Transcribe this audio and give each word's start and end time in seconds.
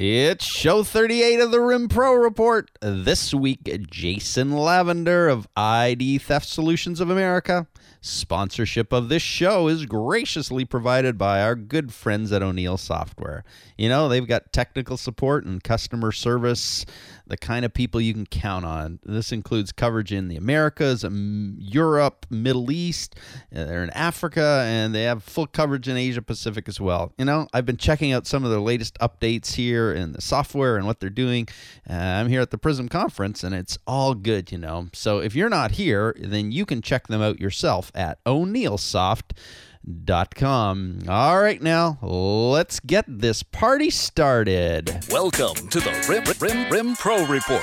It's 0.00 0.44
show 0.44 0.84
38 0.84 1.40
of 1.40 1.50
the 1.50 1.60
Rim 1.60 1.88
Pro 1.88 2.14
Report. 2.14 2.70
This 2.80 3.34
week, 3.34 3.68
Jason 3.90 4.52
Lavender 4.52 5.26
of 5.26 5.48
ID 5.56 6.18
Theft 6.18 6.46
Solutions 6.46 7.00
of 7.00 7.10
America. 7.10 7.66
Sponsorship 8.00 8.92
of 8.92 9.08
this 9.08 9.22
show 9.22 9.68
is 9.68 9.84
graciously 9.84 10.64
provided 10.64 11.18
by 11.18 11.42
our 11.42 11.56
good 11.56 11.92
friends 11.92 12.30
at 12.32 12.42
O'Neill 12.42 12.76
Software. 12.76 13.44
You 13.76 13.88
know, 13.88 14.08
they've 14.08 14.26
got 14.26 14.52
technical 14.52 14.96
support 14.96 15.44
and 15.44 15.62
customer 15.62 16.12
service, 16.12 16.86
the 17.26 17.36
kind 17.36 17.64
of 17.64 17.74
people 17.74 18.00
you 18.00 18.14
can 18.14 18.26
count 18.26 18.64
on. 18.64 19.00
This 19.04 19.32
includes 19.32 19.72
coverage 19.72 20.12
in 20.12 20.28
the 20.28 20.36
Americas, 20.36 21.04
um, 21.04 21.56
Europe, 21.58 22.26
Middle 22.30 22.70
East, 22.70 23.16
uh, 23.54 23.64
they're 23.64 23.82
in 23.82 23.90
Africa, 23.90 24.64
and 24.66 24.94
they 24.94 25.02
have 25.02 25.22
full 25.22 25.46
coverage 25.46 25.88
in 25.88 25.96
Asia 25.96 26.22
Pacific 26.22 26.68
as 26.68 26.80
well. 26.80 27.12
You 27.18 27.24
know, 27.24 27.48
I've 27.52 27.66
been 27.66 27.76
checking 27.76 28.12
out 28.12 28.26
some 28.26 28.44
of 28.44 28.50
their 28.50 28.60
latest 28.60 28.96
updates 29.00 29.54
here 29.54 29.92
in 29.92 30.12
the 30.12 30.20
software 30.20 30.76
and 30.76 30.86
what 30.86 31.00
they're 31.00 31.10
doing. 31.10 31.48
Uh, 31.88 31.94
I'm 31.94 32.28
here 32.28 32.40
at 32.40 32.50
the 32.50 32.58
Prism 32.58 32.88
Conference, 32.88 33.44
and 33.44 33.54
it's 33.54 33.76
all 33.86 34.14
good, 34.14 34.50
you 34.52 34.58
know. 34.58 34.88
So 34.92 35.18
if 35.18 35.34
you're 35.34 35.48
not 35.48 35.72
here, 35.72 36.14
then 36.18 36.52
you 36.52 36.64
can 36.64 36.80
check 36.80 37.08
them 37.08 37.20
out 37.20 37.40
yourself 37.40 37.67
at 37.94 38.24
o'neillsoft.com. 38.24 41.02
All 41.08 41.40
right, 41.40 41.62
now 41.62 41.98
let's 42.02 42.80
get 42.80 43.04
this 43.06 43.42
party 43.42 43.90
started. 43.90 45.04
Welcome 45.10 45.68
to 45.68 45.80
the 45.80 45.92
Rim, 46.08 46.24
Rim, 46.40 46.70
Rim 46.72 46.96
Pro 46.96 47.24
Report, 47.26 47.62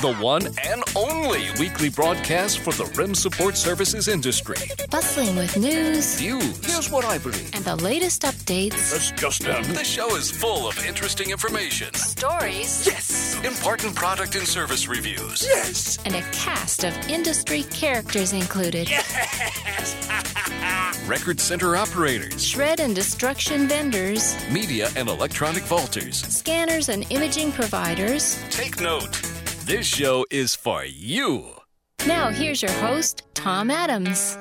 the 0.00 0.14
one 0.20 0.46
and 0.64 0.82
only 0.96 1.42
weekly 1.58 1.90
broadcast 1.90 2.58
for 2.60 2.72
the 2.72 2.86
Rim 2.96 3.14
support 3.14 3.56
services 3.56 4.08
industry. 4.08 4.56
Bustling 4.90 5.36
with 5.36 5.56
news 5.58 6.18
Views. 6.18 6.64
Here's 6.64 6.90
what 6.90 7.04
I 7.04 7.18
believe. 7.18 7.50
and 7.54 7.64
the 7.64 7.76
latest 7.76 8.22
updates, 8.22 8.90
That's 8.90 9.10
just 9.12 9.42
them. 9.42 9.62
The 9.74 9.84
show 9.84 10.16
is 10.16 10.30
full 10.30 10.66
of 10.66 10.82
interesting 10.86 11.30
information. 11.30 11.92
stories, 11.94 12.86
Yes. 12.86 13.20
Important 13.44 13.94
product 13.96 14.34
and 14.36 14.46
service 14.46 14.86
reviews. 14.88 15.42
Yes. 15.44 15.98
and 16.04 16.14
a 16.14 16.22
cast 16.32 16.84
of 16.84 16.94
industry 17.10 17.64
characters 17.64 18.32
included. 18.32 18.88
Record 21.06 21.38
center 21.40 21.76
operators, 21.76 22.44
Shred 22.44 22.80
and 22.80 22.94
destruction 22.94 23.68
vendors, 23.68 24.34
media 24.50 24.88
and 24.96 25.08
electronic 25.08 25.62
vaulters. 25.64 26.14
scanners 26.24 26.88
and 26.88 27.04
imaging 27.10 27.52
providers. 27.52 28.42
Take 28.50 28.80
note. 28.80 29.12
This 29.66 29.86
show 29.86 30.24
is 30.30 30.54
for 30.54 30.84
you. 30.84 31.54
Now, 32.06 32.30
here's 32.30 32.62
your 32.62 32.72
host, 32.72 33.22
Tom 33.34 33.70
Adams. 33.70 34.36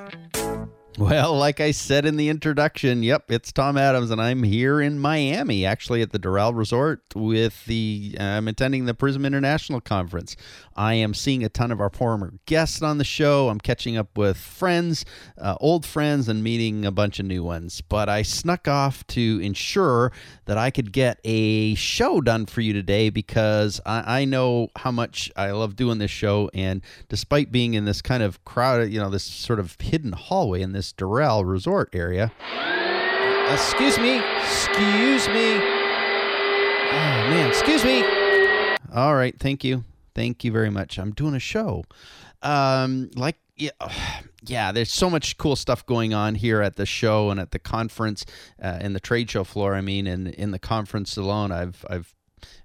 Well, 1.02 1.34
like 1.36 1.60
I 1.60 1.72
said 1.72 2.06
in 2.06 2.16
the 2.16 2.30
introduction, 2.30 3.02
yep, 3.02 3.32
it's 3.32 3.52
Tom 3.52 3.76
Adams, 3.76 4.12
and 4.12 4.22
I'm 4.22 4.44
here 4.44 4.80
in 4.80 5.00
Miami, 5.00 5.66
actually 5.66 6.04
at 6.04 6.12
the 6.12 6.20
Doral 6.20 6.56
Resort 6.56 7.02
with 7.16 7.66
the. 7.66 8.16
I'm 8.20 8.48
attending 8.48 8.86
the 8.86 8.94
Prism 8.94 9.26
International 9.26 9.82
Conference. 9.82 10.36
I 10.76 10.94
am 10.94 11.16
seeing 11.16 11.44
a 11.44 11.50
ton 11.50 11.72
of 11.72 11.82
our 11.82 11.90
former 11.90 12.36
guests 12.46 12.84
on 12.84 13.00
the 13.00 13.04
show. 13.04 13.50
I'm 13.50 13.60
catching 13.60 13.98
up 13.98 14.16
with 14.16 14.38
friends, 14.38 15.04
uh, 15.40 15.56
old 15.60 15.88
friends, 15.88 16.30
and 16.30 16.44
meeting 16.44 16.86
a 16.86 16.92
bunch 16.92 17.20
of 17.20 17.26
new 17.26 17.44
ones. 17.44 17.82
But 17.82 18.08
I 18.08 18.22
snuck 18.22 18.68
off 18.68 19.06
to 19.08 19.40
ensure 19.42 20.12
that 20.46 20.60
I 20.60 20.70
could 20.70 20.92
get 20.94 21.20
a 21.24 21.74
show 21.74 22.22
done 22.22 22.46
for 22.46 22.62
you 22.62 22.74
today 22.74 23.10
because 23.10 23.82
I, 23.88 24.22
I 24.22 24.26
know 24.26 24.70
how 24.78 24.92
much 24.92 25.32
I 25.36 25.50
love 25.50 25.76
doing 25.76 25.98
this 25.98 26.12
show. 26.12 26.52
And 26.54 26.84
despite 27.10 27.52
being 27.52 27.74
in 27.74 27.86
this 27.86 28.04
kind 28.04 28.22
of 28.22 28.46
crowded, 28.46 28.94
you 28.94 29.00
know, 29.00 29.10
this 29.10 29.24
sort 29.24 29.60
of 29.60 29.76
hidden 29.82 30.12
hallway 30.12 30.62
in 30.62 30.74
this 30.74 30.91
Doral 30.94 31.48
resort 31.48 31.90
area. 31.94 32.32
Excuse 33.52 33.98
me. 33.98 34.22
Excuse 34.40 35.28
me. 35.28 35.56
Oh, 36.94 37.28
man. 37.30 37.50
Excuse 37.50 37.84
me. 37.84 38.04
All 38.94 39.16
right. 39.16 39.38
Thank 39.40 39.64
you. 39.64 39.84
Thank 40.16 40.44
you 40.44 40.52
very 40.52 40.70
much. 40.70 41.00
I'm 41.00 41.12
doing 41.12 41.36
a 41.36 41.40
show. 41.40 41.84
Um, 42.42 43.10
like, 43.16 43.38
yeah, 43.58 43.72
yeah, 44.46 44.72
there's 44.72 44.92
so 44.92 45.10
much 45.10 45.38
cool 45.38 45.56
stuff 45.56 45.86
going 45.86 46.14
on 46.14 46.36
here 46.36 46.62
at 46.62 46.76
the 46.76 46.86
show 46.86 47.30
and 47.30 47.40
at 47.40 47.52
the 47.52 47.60
conference, 47.60 48.26
uh, 48.62 48.80
in 48.82 48.94
the 48.94 49.00
trade 49.00 49.30
show 49.30 49.44
floor. 49.44 49.76
I 49.76 49.82
mean, 49.82 50.08
and 50.08 50.28
in 50.28 50.52
the 50.52 50.60
conference 50.60 51.18
alone, 51.18 51.52
I've, 51.52 51.86
I've, 51.90 52.14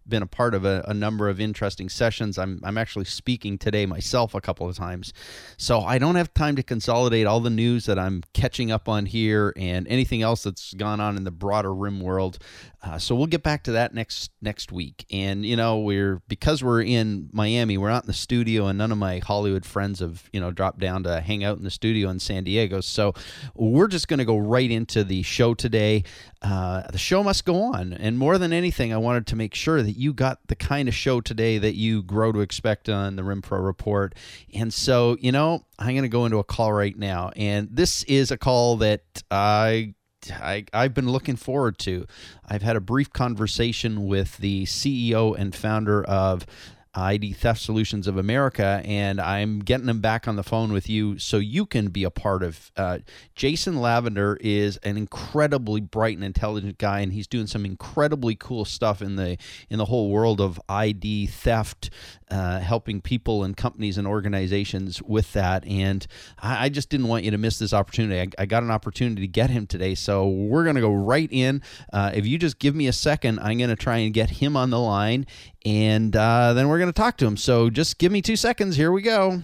been 0.08 0.22
a 0.22 0.26
part 0.26 0.54
of 0.54 0.64
a, 0.64 0.84
a, 0.86 0.94
number 0.94 1.28
of 1.28 1.40
interesting 1.40 1.88
sessions. 1.88 2.38
I'm, 2.38 2.60
I'm 2.62 2.78
actually 2.78 3.04
speaking 3.04 3.58
today 3.58 3.86
myself 3.86 4.34
a 4.34 4.40
couple 4.40 4.68
of 4.68 4.76
times. 4.76 5.12
So 5.56 5.80
I 5.80 5.98
don't 5.98 6.14
have 6.16 6.32
time 6.34 6.56
to 6.56 6.62
consolidate 6.62 7.26
all 7.26 7.40
the 7.40 7.50
news 7.50 7.86
that 7.86 7.98
I'm 7.98 8.22
catching 8.32 8.70
up 8.70 8.88
on 8.88 9.06
here 9.06 9.52
and 9.56 9.86
anything 9.88 10.22
else 10.22 10.42
that's 10.42 10.74
gone 10.74 11.00
on 11.00 11.16
in 11.16 11.24
the 11.24 11.30
broader 11.30 11.74
rim 11.74 12.00
world. 12.00 12.38
Uh, 12.86 12.98
so 12.98 13.16
we'll 13.16 13.26
get 13.26 13.42
back 13.42 13.64
to 13.64 13.72
that 13.72 13.94
next 13.94 14.30
next 14.40 14.70
week. 14.70 15.06
And 15.10 15.44
you 15.44 15.56
know, 15.56 15.80
we're 15.80 16.22
because 16.28 16.62
we're 16.62 16.82
in 16.82 17.28
Miami, 17.32 17.76
we're 17.78 17.90
not 17.90 18.04
in 18.04 18.06
the 18.06 18.12
studio, 18.12 18.66
and 18.66 18.78
none 18.78 18.92
of 18.92 18.98
my 18.98 19.18
Hollywood 19.18 19.66
friends 19.66 19.98
have 19.98 20.28
you 20.32 20.40
know 20.40 20.52
dropped 20.52 20.78
down 20.78 21.02
to 21.02 21.20
hang 21.20 21.42
out 21.42 21.58
in 21.58 21.64
the 21.64 21.70
studio 21.70 22.08
in 22.10 22.20
San 22.20 22.44
Diego. 22.44 22.80
So 22.80 23.12
we're 23.54 23.88
just 23.88 24.06
going 24.06 24.18
to 24.18 24.24
go 24.24 24.36
right 24.38 24.70
into 24.70 25.02
the 25.02 25.22
show 25.22 25.54
today. 25.54 26.04
Uh, 26.42 26.82
the 26.92 26.98
show 26.98 27.24
must 27.24 27.44
go 27.44 27.60
on, 27.62 27.92
and 27.92 28.18
more 28.18 28.38
than 28.38 28.52
anything, 28.52 28.92
I 28.92 28.98
wanted 28.98 29.26
to 29.28 29.36
make 29.36 29.54
sure 29.54 29.82
that 29.82 29.95
you 29.96 30.12
got 30.12 30.46
the 30.48 30.56
kind 30.56 30.88
of 30.88 30.94
show 30.94 31.20
today 31.20 31.58
that 31.58 31.74
you 31.74 32.02
grow 32.02 32.32
to 32.32 32.40
expect 32.40 32.88
on 32.88 33.16
the 33.16 33.24
Rim 33.24 33.42
Pro 33.42 33.58
Report. 33.58 34.14
And 34.54 34.72
so, 34.72 35.16
you 35.20 35.32
know, 35.32 35.64
I'm 35.78 35.90
going 35.90 36.02
to 36.02 36.08
go 36.08 36.24
into 36.24 36.38
a 36.38 36.44
call 36.44 36.72
right 36.72 36.96
now, 36.96 37.30
and 37.36 37.68
this 37.70 38.02
is 38.04 38.30
a 38.30 38.38
call 38.38 38.76
that 38.78 39.02
I 39.30 39.94
I, 40.30 40.64
I've 40.72 40.94
been 40.94 41.08
looking 41.08 41.36
forward 41.36 41.78
to. 41.80 42.06
I've 42.48 42.62
had 42.62 42.76
a 42.76 42.80
brief 42.80 43.12
conversation 43.12 44.06
with 44.06 44.38
the 44.38 44.64
CEO 44.64 45.38
and 45.38 45.54
founder 45.54 46.02
of 46.04 46.46
ID 46.96 47.32
Theft 47.34 47.60
Solutions 47.60 48.06
of 48.06 48.16
America, 48.16 48.80
and 48.84 49.20
I'm 49.20 49.60
getting 49.60 49.88
him 49.88 50.00
back 50.00 50.26
on 50.26 50.36
the 50.36 50.42
phone 50.42 50.72
with 50.72 50.88
you 50.88 51.18
so 51.18 51.36
you 51.36 51.66
can 51.66 51.88
be 51.88 52.04
a 52.04 52.10
part 52.10 52.42
of. 52.42 52.70
Uh, 52.76 52.98
Jason 53.34 53.80
Lavender 53.80 54.38
is 54.40 54.78
an 54.78 54.96
incredibly 54.96 55.80
bright 55.80 56.16
and 56.16 56.24
intelligent 56.24 56.78
guy, 56.78 57.00
and 57.00 57.12
he's 57.12 57.26
doing 57.26 57.46
some 57.46 57.64
incredibly 57.64 58.34
cool 58.34 58.64
stuff 58.64 59.02
in 59.02 59.16
the 59.16 59.36
in 59.68 59.78
the 59.78 59.84
whole 59.84 60.10
world 60.10 60.40
of 60.40 60.60
ID 60.68 61.26
theft, 61.26 61.90
uh, 62.30 62.58
helping 62.60 63.00
people 63.00 63.44
and 63.44 63.56
companies 63.56 63.98
and 63.98 64.06
organizations 64.06 65.00
with 65.02 65.32
that. 65.32 65.64
And 65.66 66.06
I, 66.38 66.64
I, 66.64 66.68
just 66.68 66.88
didn't 66.88 67.06
want 67.06 67.24
you 67.24 67.30
to 67.30 67.38
miss 67.38 67.58
this 67.58 67.72
opportunity. 67.72 68.20
I, 68.20 68.42
I, 68.42 68.46
got 68.46 68.62
an 68.62 68.70
opportunity 68.70 69.20
to 69.22 69.28
get 69.28 69.50
him 69.50 69.66
today, 69.66 69.94
so 69.94 70.28
we're 70.28 70.64
gonna 70.64 70.80
go 70.80 70.92
right 70.92 71.28
in. 71.30 71.62
Uh, 71.92 72.10
if 72.14 72.26
you 72.26 72.38
just 72.38 72.58
give 72.58 72.74
me 72.74 72.88
a 72.88 72.92
second, 72.92 73.38
I'm 73.40 73.58
gonna 73.58 73.76
try 73.76 73.98
and 73.98 74.12
get 74.12 74.30
him 74.30 74.56
on 74.56 74.70
the 74.70 74.80
line, 74.80 75.26
and 75.64 76.14
uh, 76.16 76.52
then 76.52 76.68
we're 76.68 76.80
gonna 76.80 76.92
talk 76.92 77.16
to 77.18 77.26
him. 77.26 77.36
So 77.36 77.70
just 77.70 77.98
give 77.98 78.10
me 78.10 78.22
two 78.22 78.36
seconds. 78.36 78.76
Here 78.76 78.90
we 78.90 79.02
go. 79.02 79.42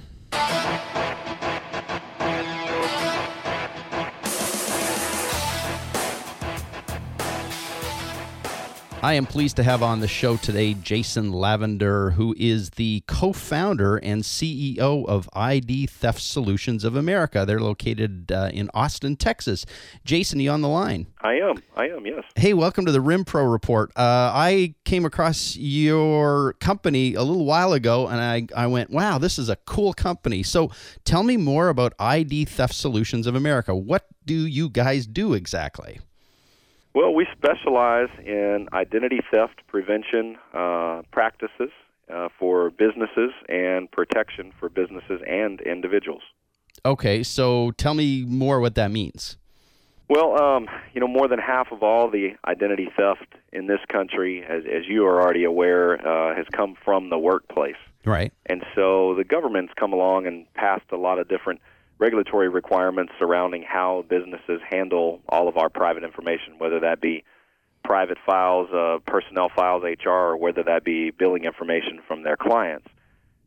I 9.05 9.15
am 9.15 9.27
pleased 9.27 9.57
to 9.57 9.65
have 9.65 9.83
on 9.83 9.99
the 9.99 10.07
show 10.07 10.37
today 10.37 10.75
Jason 10.75 11.33
Lavender, 11.33 12.13
who 12.13 12.37
is 12.39 12.71
the 12.71 13.03
co 13.09 13.33
founder 13.33 13.97
and 13.97 14.23
CEO 14.23 15.05
of 15.09 15.29
ID 15.33 15.89
Theft 15.89 16.21
Solutions 16.21 16.85
of 16.85 16.95
America. 16.95 17.43
They're 17.45 17.59
located 17.59 18.31
uh, 18.31 18.51
in 18.55 18.71
Austin, 18.75 19.17
Texas. 19.17 19.67
Jason, 20.05 20.39
you 20.39 20.53
on 20.53 20.61
the 20.61 20.69
line? 20.69 21.09
I 21.21 21.33
am. 21.33 21.61
I 21.77 21.89
am, 21.89 22.07
yes. 22.07 22.23
Hey, 22.37 22.55
welcome 22.55 22.87
to 22.87 22.93
the 22.93 23.01
Rim 23.01 23.25
Pro 23.25 23.43
Report. 23.43 23.91
Uh, 23.97 24.31
I 24.33 24.77
came 24.85 25.05
across 25.05 25.57
your 25.57 26.53
company 26.61 27.15
a 27.15 27.25
little 27.25 27.45
while 27.45 27.73
ago 27.73 28.07
and 28.07 28.21
I, 28.21 28.47
I 28.57 28.69
went, 28.69 28.91
wow, 28.91 29.19
this 29.19 29.37
is 29.37 29.49
a 29.49 29.57
cool 29.57 29.93
company. 29.95 30.45
So 30.45 30.71
tell 31.05 31.25
me 31.25 31.37
more 31.37 31.71
about 31.71 31.93
ID 31.99 32.45
Theft 32.45 32.75
Solutions 32.75 33.27
of 33.27 33.35
America. 33.35 33.75
What 33.75 34.07
do 34.25 34.47
you 34.47 34.69
guys 34.69 35.09
do 35.09 35.35
exactly? 35.35 35.99
Well, 36.95 37.15
we 37.15 37.27
specialize 37.33 38.11
in 38.25 38.69
identity 38.73 39.21
theft 39.31 39.63
prevention 39.67 40.37
uh, 40.53 41.03
practices 41.11 41.71
uh, 42.13 42.29
for 42.39 42.71
businesses 42.71 43.31
and 43.49 43.91
protection 43.91 44.53
for 44.59 44.69
businesses 44.69 45.21
and 45.27 45.61
individuals. 45.63 46.23
Okay, 46.85 47.23
so 47.23 47.71
tell 47.73 47.95
me 47.95 48.25
more 48.27 48.61
what 48.61 48.75
that 48.75 48.91
means. 48.91 49.39
Well, 50.09 50.43
um, 50.43 50.69
you 50.93 51.01
know, 51.01 51.09
more 51.09 51.29
than 51.29 51.39
half 51.39 51.73
of 51.73 51.83
all 51.83 52.11
the 52.11 52.35
identity 52.47 52.91
theft 52.95 53.35
in 53.53 53.67
this 53.67 53.81
country, 53.89 54.45
as, 54.47 54.65
as 54.65 54.87
you 54.87 55.07
are 55.07 55.23
already 55.23 55.45
aware, 55.45 56.07
uh, 56.07 56.37
has 56.37 56.45
come 56.53 56.75
from 56.85 57.09
the 57.09 57.19
workplace. 57.19 57.77
Right. 58.05 58.33
And 58.45 58.63
so 58.75 59.15
the 59.15 59.25
government's 59.25 59.73
come 59.79 59.93
along 59.95 60.27
and 60.27 60.53
passed 60.53 60.91
a 60.91 60.97
lot 60.97 61.19
of 61.19 61.29
different 61.29 61.61
regulatory 62.03 62.49
requirements 62.49 63.13
surrounding 63.17 63.63
how 63.63 64.05
businesses 64.09 64.61
handle 64.69 65.21
all 65.29 65.47
of 65.47 65.57
our 65.57 65.69
private 65.69 66.03
information, 66.03 66.59
whether 66.59 66.81
that 66.81 67.01
be 67.01 67.23
private 67.85 68.19
files, 68.27 68.69
uh, 68.73 68.99
personnel 69.07 69.49
files, 69.55 69.85
HR, 69.85 70.11
or 70.11 70.37
whether 70.37 70.65
that 70.65 70.83
be 70.83 71.13
billing 71.13 71.45
information 71.45 72.01
from 72.09 72.25
their 72.25 72.37
clients. 72.37 72.89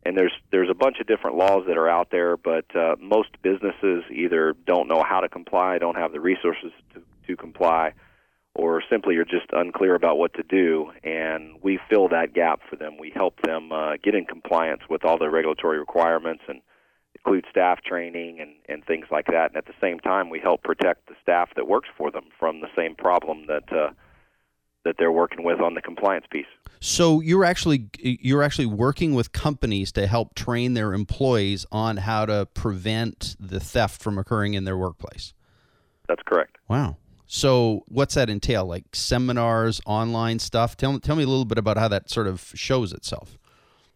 And 0.06 0.16
there's 0.16 0.32
there's 0.52 0.70
a 0.70 0.74
bunch 0.74 1.00
of 1.00 1.06
different 1.06 1.36
laws 1.36 1.64
that 1.66 1.76
are 1.76 1.88
out 1.88 2.08
there, 2.10 2.38
but 2.38 2.64
uh, 2.74 2.96
most 2.98 3.28
businesses 3.42 4.04
either 4.10 4.54
don't 4.66 4.88
know 4.88 5.02
how 5.06 5.20
to 5.20 5.28
comply, 5.28 5.76
don't 5.76 5.96
have 5.96 6.12
the 6.12 6.20
resources 6.20 6.72
to, 6.94 7.02
to 7.26 7.36
comply, 7.36 7.92
or 8.54 8.82
simply 8.88 9.16
are 9.16 9.24
just 9.24 9.48
unclear 9.52 9.94
about 9.94 10.16
what 10.16 10.32
to 10.32 10.42
do, 10.42 10.92
and 11.04 11.56
we 11.60 11.78
fill 11.90 12.08
that 12.08 12.32
gap 12.32 12.60
for 12.70 12.76
them. 12.76 12.96
We 12.98 13.10
help 13.14 13.42
them 13.42 13.70
uh, 13.70 13.96
get 14.02 14.14
in 14.14 14.24
compliance 14.24 14.82
with 14.88 15.04
all 15.04 15.18
the 15.18 15.28
regulatory 15.28 15.78
requirements 15.78 16.44
and 16.48 16.62
include 17.26 17.44
staff 17.50 17.82
training 17.82 18.40
and, 18.40 18.52
and 18.68 18.84
things 18.84 19.06
like 19.10 19.26
that. 19.26 19.50
And 19.50 19.56
at 19.56 19.66
the 19.66 19.74
same 19.80 19.98
time, 20.00 20.30
we 20.30 20.38
help 20.40 20.62
protect 20.62 21.08
the 21.08 21.14
staff 21.22 21.50
that 21.56 21.66
works 21.66 21.88
for 21.96 22.10
them 22.10 22.24
from 22.38 22.60
the 22.60 22.68
same 22.76 22.94
problem 22.94 23.46
that 23.48 23.72
uh, 23.72 23.90
that 24.84 24.94
they're 24.98 25.12
working 25.12 25.44
with 25.44 25.60
on 25.60 25.74
the 25.74 25.82
compliance 25.82 26.26
piece. 26.30 26.46
So 26.80 27.20
you're 27.20 27.44
actually 27.44 27.88
you're 27.98 28.42
actually 28.42 28.66
working 28.66 29.14
with 29.14 29.32
companies 29.32 29.90
to 29.92 30.06
help 30.06 30.34
train 30.34 30.74
their 30.74 30.94
employees 30.94 31.66
on 31.72 31.96
how 31.96 32.26
to 32.26 32.46
prevent 32.54 33.36
the 33.40 33.58
theft 33.58 34.00
from 34.00 34.18
occurring 34.18 34.54
in 34.54 34.64
their 34.64 34.76
workplace. 34.76 35.34
That's 36.08 36.22
correct. 36.24 36.56
Wow. 36.68 36.98
So 37.26 37.82
what's 37.88 38.14
that 38.14 38.30
entail? 38.30 38.66
Like 38.66 38.84
seminars, 38.94 39.80
online 39.84 40.38
stuff? 40.38 40.76
Tell 40.76 41.00
tell 41.00 41.16
me 41.16 41.24
a 41.24 41.28
little 41.28 41.44
bit 41.44 41.58
about 41.58 41.76
how 41.76 41.88
that 41.88 42.08
sort 42.08 42.28
of 42.28 42.52
shows 42.54 42.92
itself. 42.92 43.36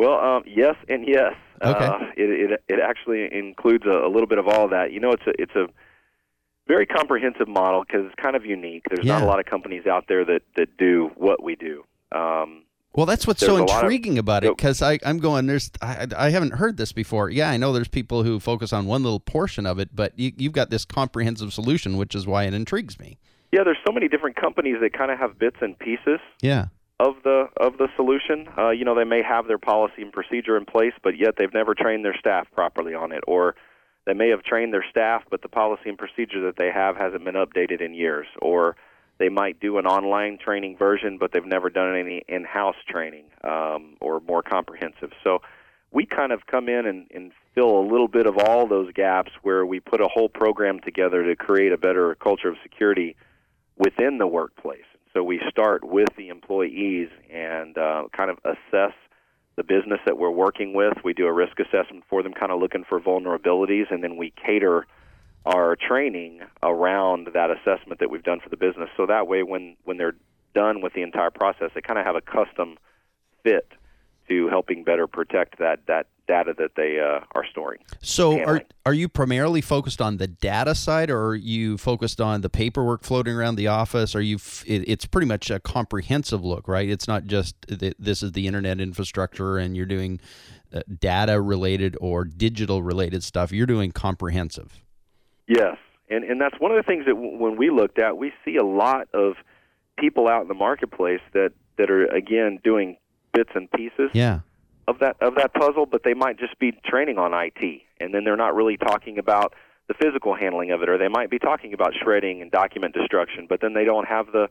Well, 0.01 0.19
um, 0.19 0.43
yes 0.47 0.75
and 0.89 1.07
yes. 1.07 1.35
Okay. 1.63 1.85
Uh, 1.85 1.99
it, 2.17 2.51
it 2.53 2.65
it 2.69 2.81
actually 2.83 3.29
includes 3.33 3.85
a, 3.87 3.91
a 4.07 4.11
little 4.11 4.27
bit 4.27 4.39
of 4.39 4.49
all 4.49 4.67
that. 4.69 4.93
You 4.93 5.01
know, 5.01 5.11
it's 5.13 5.27
a 5.27 5.33
it's 5.39 5.55
a 5.55 5.67
very 6.67 6.87
comprehensive 6.87 7.49
model 7.49 7.83
because 7.87 8.07
it's 8.07 8.15
kind 8.15 8.37
of 8.37 8.45
unique. 8.47 8.85
There's 8.91 9.07
not 9.07 9.23
a 9.23 9.27
lot 9.27 9.41
of 9.41 9.47
companies 9.47 9.87
out 9.87 10.05
there 10.09 10.25
that 10.25 10.43
that 10.57 10.77
do 10.79 11.11
what 11.17 11.43
we 11.43 11.55
do. 11.57 11.85
Um, 12.13 12.65
Well, 12.95 13.07
that's 13.07 13.27
what's 13.27 13.41
so 13.45 13.57
lot 13.57 13.71
of- 13.71 13.83
intriguing 13.83 14.19
about 14.19 14.43
it 14.45 14.57
because 14.57 14.81
I'm 14.83 15.19
going. 15.19 15.47
There's 15.47 15.71
I, 15.83 16.07
I 16.17 16.31
haven't 16.31 16.55
heard 16.55 16.77
this 16.79 16.93
before. 16.93 17.29
Yeah, 17.29 17.51
I 17.51 17.57
know 17.59 17.73
there's 17.73 17.89
people 17.89 18.23
who 18.23 18.41
focus 18.41 18.73
on 18.73 18.87
one 18.87 19.03
little 19.03 19.21
portion 19.21 19.67
of 19.67 19.79
it, 19.79 19.91
but 19.95 20.19
you, 20.19 20.33
you've 20.37 20.53
got 20.55 20.71
this 20.71 20.85
comprehensive 20.85 21.53
solution, 21.53 21.97
which 21.99 22.15
is 22.15 22.27
why 22.27 22.45
it 22.45 22.55
intrigues 22.55 22.99
me. 22.99 23.19
yeah, 23.53 23.65
there's 23.65 23.79
so 23.87 23.93
many 23.93 24.09
different 24.09 24.37
companies 24.37 24.77
that 24.81 24.93
kind 24.93 25.11
of 25.11 25.19
have 25.19 25.39
bits 25.39 25.57
and 25.61 25.79
pieces 25.79 26.21
Yeah. 26.41 26.67
Of 27.01 27.15
the 27.25 27.49
of 27.57 27.79
the 27.79 27.89
solution. 27.97 28.47
Uh, 28.59 28.71
you 28.71 28.85
know, 28.85 28.95
they 28.95 29.05
may 29.05 29.23
have 29.23 29.49
their 29.49 29.59
policy 29.59 30.03
and 30.03 30.13
procedure 30.13 30.57
in 30.57 30.67
place, 30.67 30.93
but 31.03 31.19
yet 31.19 31.35
they've 31.39 31.55
never 31.55 31.75
trained 31.75 32.05
their 32.05 32.17
staff 32.19 32.47
properly 32.53 32.95
on 32.95 33.11
it, 33.11 33.25
or 33.27 33.55
they 34.07 34.13
may 34.13 34.29
have 34.29 34.43
trained 34.43 34.73
their 34.73 34.85
staff, 34.89 35.23
but 35.31 35.41
the 35.41 35.49
policy 35.49 35.89
and 35.89 35.99
procedure 35.99 36.43
that 36.43 36.57
they 36.57 36.71
have 36.71 36.97
hasn't 36.97 37.25
been 37.25 37.35
updated 37.35 37.81
in 37.81 37.95
years, 37.95 38.27
or 38.43 38.77
they 39.19 39.31
might 39.31 39.61
do 39.61 39.79
an 39.79 39.87
online 39.87 40.39
training 40.39 40.77
version, 40.77 41.17
but 41.19 41.33
they've 41.33 41.45
never 41.45 41.71
done 41.71 41.95
any 41.95 42.23
in-house 42.29 42.77
training 42.89 43.25
um, 43.45 43.97
or 44.01 44.21
more 44.21 44.43
comprehensive. 44.43 45.13
So 45.23 45.41
we 45.93 46.07
kind 46.07 46.33
of 46.33 46.47
come 46.47 46.69
in 46.69 46.87
and, 46.87 47.07
and 47.15 47.33
fill 47.55 47.79
a 47.79 47.85
little 47.87 48.09
bit 48.09 48.27
of 48.27 48.39
all 48.39 48.67
those 48.67 48.93
gaps 48.93 49.33
where 49.43 49.67
we 49.67 49.81
put 49.81 50.01
a 50.01 50.09
whole 50.09 50.29
program 50.29 50.81
together 50.81 51.23
to 51.25 51.37
create 51.37 51.73
a 51.73 51.79
better 51.79 52.15
culture 52.15 52.49
of 52.49 52.57
security 52.63 53.17
within 53.77 54.19
the 54.19 54.27
workplace. 54.27 54.90
So 55.13 55.23
we 55.23 55.41
start 55.49 55.83
with 55.85 56.09
the 56.17 56.29
employees 56.29 57.09
and 57.33 57.77
uh, 57.77 58.05
kind 58.13 58.31
of 58.31 58.39
assess 58.45 58.93
the 59.57 59.65
business 59.65 59.99
that 60.07 60.17
we're 60.17 60.31
working 60.31 60.73
with. 60.73 60.95
We 61.05 61.13
do 61.13 61.27
a 61.27 61.33
risk 61.33 61.59
assessment 61.59 62.05
for 62.09 62.23
them, 62.23 62.33
kind 62.33 62.53
of 62.53 62.61
looking 62.61 62.85
for 62.89 63.01
vulnerabilities, 63.01 63.91
and 63.91 64.03
then 64.03 64.17
we 64.17 64.33
cater 64.45 64.87
our 65.45 65.77
training 65.77 66.43
around 66.63 67.29
that 67.35 67.51
assessment 67.51 67.99
that 68.01 68.11
we've 68.11 68.23
done 68.23 68.41
for 68.41 68.51
the 68.51 68.57
business. 68.57 68.89
So 68.97 69.07
that 69.07 69.27
way, 69.27 69.43
when 69.43 69.77
when 69.85 69.97
they're 69.97 70.17
done 70.55 70.81
with 70.81 70.93
the 70.95 71.03
entire 71.03 71.31
process, 71.31 71.71
they 71.75 71.81
kind 71.81 71.99
of 71.99 72.07
have 72.07 72.17
a 72.17 72.21
custom 72.21 72.79
fit 73.43 73.67
to 74.31 74.49
helping 74.49 74.85
better 74.85 75.07
protect 75.07 75.59
that 75.59 75.81
that 75.87 76.07
data 76.29 76.55
that 76.57 76.77
they 76.77 77.01
uh, 77.01 77.25
are 77.35 77.45
storing. 77.51 77.81
So 78.01 78.35
are 78.35 78.37
handling. 78.37 78.65
are 78.87 78.95
you 78.95 79.09
primarily 79.09 79.61
focused 79.61 80.01
on 80.01 80.19
the 80.19 80.29
data 80.29 80.77
side, 80.77 81.11
or 81.11 81.27
are 81.27 81.35
you 81.35 81.77
focused 81.77 82.21
on 82.21 82.41
the 82.41 82.49
paperwork 82.49 83.03
floating 83.03 83.35
around 83.35 83.57
the 83.57 83.67
office? 83.67 84.15
Are 84.15 84.21
you? 84.23 84.37
f- 84.37 84.65
It, 84.67 84.89
it's 84.89 85.05
pretty 85.05 85.27
much 85.27 85.51
a 85.51 85.59
comprehensive 85.59 86.45
look, 86.45 86.69
right? 86.69 86.89
It's 86.89 87.09
not 87.09 87.27
just 87.27 87.57
this 87.99 88.23
is 88.23 88.33
the 88.33 88.47
internet 88.47 88.81
infrastructure, 88.81 89.59
and 89.59 89.77
you're 89.77 89.87
doing 89.87 90.21
uh, 90.73 90.83
data 91.01 91.41
related 91.41 91.97
or 92.01 92.25
digital 92.25 92.83
related 92.83 93.25
stuff. 93.25 93.51
You're 93.51 93.67
doing 93.67 93.91
comprehensive. 93.91 94.81
Yes, 95.49 95.77
and 96.09 96.23
and 96.23 96.41
that's 96.41 96.59
one 96.61 96.71
of 96.71 96.77
the 96.77 96.85
things 96.85 97.07
that 97.07 97.15
w- 97.15 97.37
when 97.37 97.57
we 97.57 97.71
looked 97.71 97.99
at, 97.99 98.17
we 98.17 98.33
see 98.45 98.57
a 98.57 98.65
lot 98.65 99.09
of 99.13 99.35
people 99.99 100.29
out 100.29 100.43
in 100.43 100.49
the 100.49 100.55
marketplace 100.55 101.21
that 101.33 101.51
that 101.77 101.91
are 101.91 102.07
again 102.07 102.61
doing 102.63 102.97
bits 103.41 103.53
and 103.55 103.71
pieces 103.71 104.11
Yeah. 104.13 104.41
of 104.87 104.99
that 104.99 105.17
of 105.21 105.35
that 105.37 105.55
puzzle, 105.55 105.87
but 105.87 106.03
they 106.03 106.15
might 106.15 106.37
just 106.39 106.59
be 106.59 106.73
training 106.85 107.19
on 107.19 107.33
IT, 107.33 107.83
and 108.01 108.13
then 108.13 108.25
they're 108.25 108.37
not 108.47 108.55
really 108.55 108.77
talking 108.77 109.19
about 109.19 109.55
the 109.89 109.95
physical 109.95 110.35
handling 110.35 110.71
of 110.73 110.83
it, 110.83 110.89
or 110.89 110.99
they 110.99 111.09
might 111.09 111.31
be 111.31 111.39
talking 111.39 111.73
about 111.73 111.95
shredding 111.95 112.43
and 112.43 112.51
document 112.51 112.95
destruction, 112.95 113.47
but 113.49 113.61
then 113.61 113.73
they 113.73 113.85
don't 113.85 114.07
have 114.07 114.27
the 114.33 114.49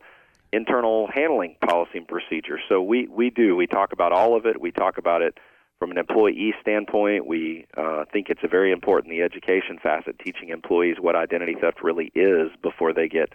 internal 0.52 1.06
handling 1.06 1.54
policy 1.64 1.98
and 1.98 2.08
procedure. 2.08 2.58
So 2.68 2.82
we 2.82 3.06
we 3.06 3.30
do 3.30 3.54
we 3.54 3.66
talk 3.68 3.92
about 3.92 4.12
all 4.12 4.36
of 4.36 4.44
it. 4.44 4.60
We 4.60 4.72
talk 4.72 4.98
about 4.98 5.22
it 5.22 5.38
from 5.78 5.92
an 5.92 5.98
employee 5.98 6.52
standpoint. 6.60 7.26
We 7.26 7.66
uh, 7.76 8.04
think 8.12 8.28
it's 8.28 8.42
a 8.42 8.48
very 8.48 8.72
important 8.72 9.10
the 9.12 9.22
education 9.22 9.78
facet, 9.80 10.18
teaching 10.18 10.48
employees 10.48 10.96
what 11.00 11.14
identity 11.14 11.54
theft 11.60 11.78
really 11.82 12.10
is 12.14 12.50
before 12.60 12.92
they 12.92 13.08
get 13.08 13.32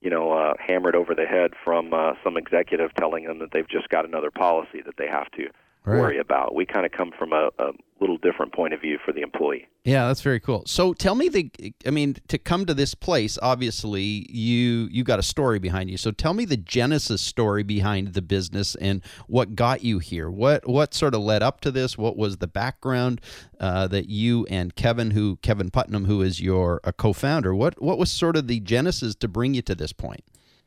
you 0.00 0.10
know, 0.10 0.32
uh, 0.32 0.54
hammered 0.58 0.96
over 0.96 1.14
the 1.14 1.26
head 1.26 1.52
from 1.64 1.92
uh, 1.92 2.12
some 2.24 2.36
executive 2.36 2.94
telling 2.94 3.24
them 3.24 3.38
that 3.38 3.50
they've 3.52 3.68
just 3.68 3.88
got 3.88 4.04
another 4.04 4.30
policy 4.30 4.80
that 4.84 4.96
they 4.96 5.06
have 5.06 5.30
to 5.32 5.48
Right. 5.84 5.98
worry 5.98 6.18
about. 6.18 6.54
We 6.54 6.66
kind 6.66 6.84
of 6.84 6.92
come 6.92 7.10
from 7.18 7.32
a, 7.32 7.50
a 7.58 7.70
little 8.00 8.18
different 8.18 8.52
point 8.52 8.74
of 8.74 8.82
view 8.82 8.98
for 9.04 9.12
the 9.12 9.22
employee. 9.22 9.66
Yeah, 9.84 10.06
that's 10.08 10.20
very 10.20 10.38
cool. 10.38 10.64
So 10.66 10.92
tell 10.92 11.14
me 11.14 11.28
the 11.30 11.50
I 11.86 11.90
mean 11.90 12.16
to 12.28 12.36
come 12.36 12.66
to 12.66 12.74
this 12.74 12.94
place 12.94 13.38
obviously 13.40 14.26
you 14.30 14.88
you 14.90 15.04
got 15.04 15.18
a 15.18 15.22
story 15.22 15.58
behind 15.58 15.90
you. 15.90 15.96
So 15.96 16.10
tell 16.10 16.34
me 16.34 16.44
the 16.44 16.58
genesis 16.58 17.22
story 17.22 17.62
behind 17.62 18.12
the 18.12 18.20
business 18.20 18.74
and 18.74 19.02
what 19.26 19.54
got 19.54 19.82
you 19.82 20.00
here. 20.00 20.30
What 20.30 20.68
what 20.68 20.92
sort 20.92 21.14
of 21.14 21.22
led 21.22 21.42
up 21.42 21.62
to 21.62 21.70
this? 21.70 21.96
What 21.96 22.16
was 22.16 22.36
the 22.36 22.46
background 22.46 23.22
uh, 23.58 23.86
that 23.88 24.08
you 24.08 24.46
and 24.50 24.74
Kevin 24.76 25.12
who 25.12 25.36
Kevin 25.36 25.70
Putnam 25.70 26.04
who 26.04 26.20
is 26.20 26.40
your 26.40 26.80
a 26.84 26.92
co-founder. 26.92 27.54
What 27.54 27.80
what 27.80 27.98
was 27.98 28.10
sort 28.10 28.36
of 28.36 28.46
the 28.46 28.60
genesis 28.60 29.14
to 29.16 29.28
bring 29.28 29.54
you 29.54 29.62
to 29.62 29.74
this 29.74 29.92
point? 29.92 30.24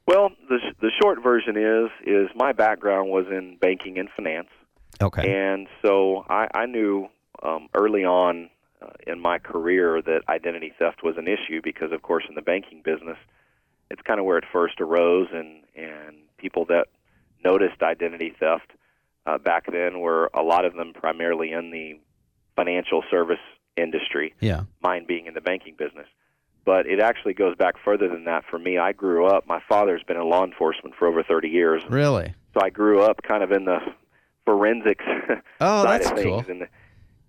Well, 0.08 0.32
the 0.50 0.60
the 0.82 0.92
short 1.02 1.22
version 1.24 1.56
is 1.58 1.90
is 2.06 2.30
my 2.36 2.52
background 2.52 3.10
was 3.10 3.26
in 3.30 3.58
banking 3.58 3.98
and 3.98 4.10
finance, 4.16 4.50
Okay. 5.02 5.32
and 5.32 5.68
so 5.84 6.26
I, 6.30 6.48
I 6.54 6.66
knew 6.66 7.08
um, 7.42 7.68
early 7.74 8.06
on 8.06 8.50
uh, 8.82 8.88
in 9.08 9.20
my 9.20 9.40
career 9.40 10.02
that 10.02 10.22
identity 10.30 10.74
theft 10.78 11.04
was 11.04 11.16
an 11.18 11.28
issue 11.28 11.62
because, 11.64 11.92
of 11.92 12.02
course, 12.02 12.24
in 12.28 12.36
the 12.36 12.42
banking 12.42 12.82
business, 12.84 13.18
it's 13.90 14.02
kind 14.02 14.20
of 14.20 14.26
where 14.26 14.38
it 14.38 14.46
first 14.52 14.80
arose, 14.80 15.28
and 15.32 15.64
and 15.76 16.18
people 16.38 16.66
that 16.66 16.88
noticed 17.44 17.82
identity 17.82 18.34
theft 18.40 18.72
uh, 19.26 19.38
back 19.38 19.72
then 19.72 20.00
were 20.00 20.30
a 20.34 20.42
lot 20.42 20.66
of 20.66 20.74
them 20.76 20.94
primarily 20.94 21.52
in 21.52 21.72
the 21.72 22.00
financial 22.56 23.04
service 23.10 23.40
industry 23.76 24.34
yeah. 24.40 24.62
mine 24.82 25.06
being 25.08 25.26
in 25.26 25.34
the 25.34 25.42
banking 25.42 25.76
business. 25.78 26.08
But 26.66 26.86
it 26.86 27.02
actually 27.02 27.34
goes 27.34 27.56
back 27.58 27.76
further 27.84 28.08
than 28.08 28.24
that 28.26 28.46
for 28.50 28.58
me. 28.58 28.78
I 28.78 28.94
grew 28.94 29.26
up, 29.26 29.46
my 29.48 29.62
father's 29.68 30.04
been 30.04 30.16
in 30.16 30.30
law 30.30 30.46
enforcement 30.46 30.96
for 30.98 31.08
over 31.08 31.22
30 31.22 31.50
years. 31.50 31.84
Really? 31.90 32.34
So 32.54 32.62
I 32.62 32.70
grew 32.70 33.02
up 33.02 33.22
kind 33.24 33.44
of 33.44 33.52
in 33.52 33.66
the 33.66 33.80
forensics 34.46 35.04
Oh, 35.62 35.84
side 35.84 36.02
that's 36.02 36.12
of 36.12 36.18
things. 36.18 36.26
cool. 36.46 36.52
In 36.52 36.60
the 36.60 36.68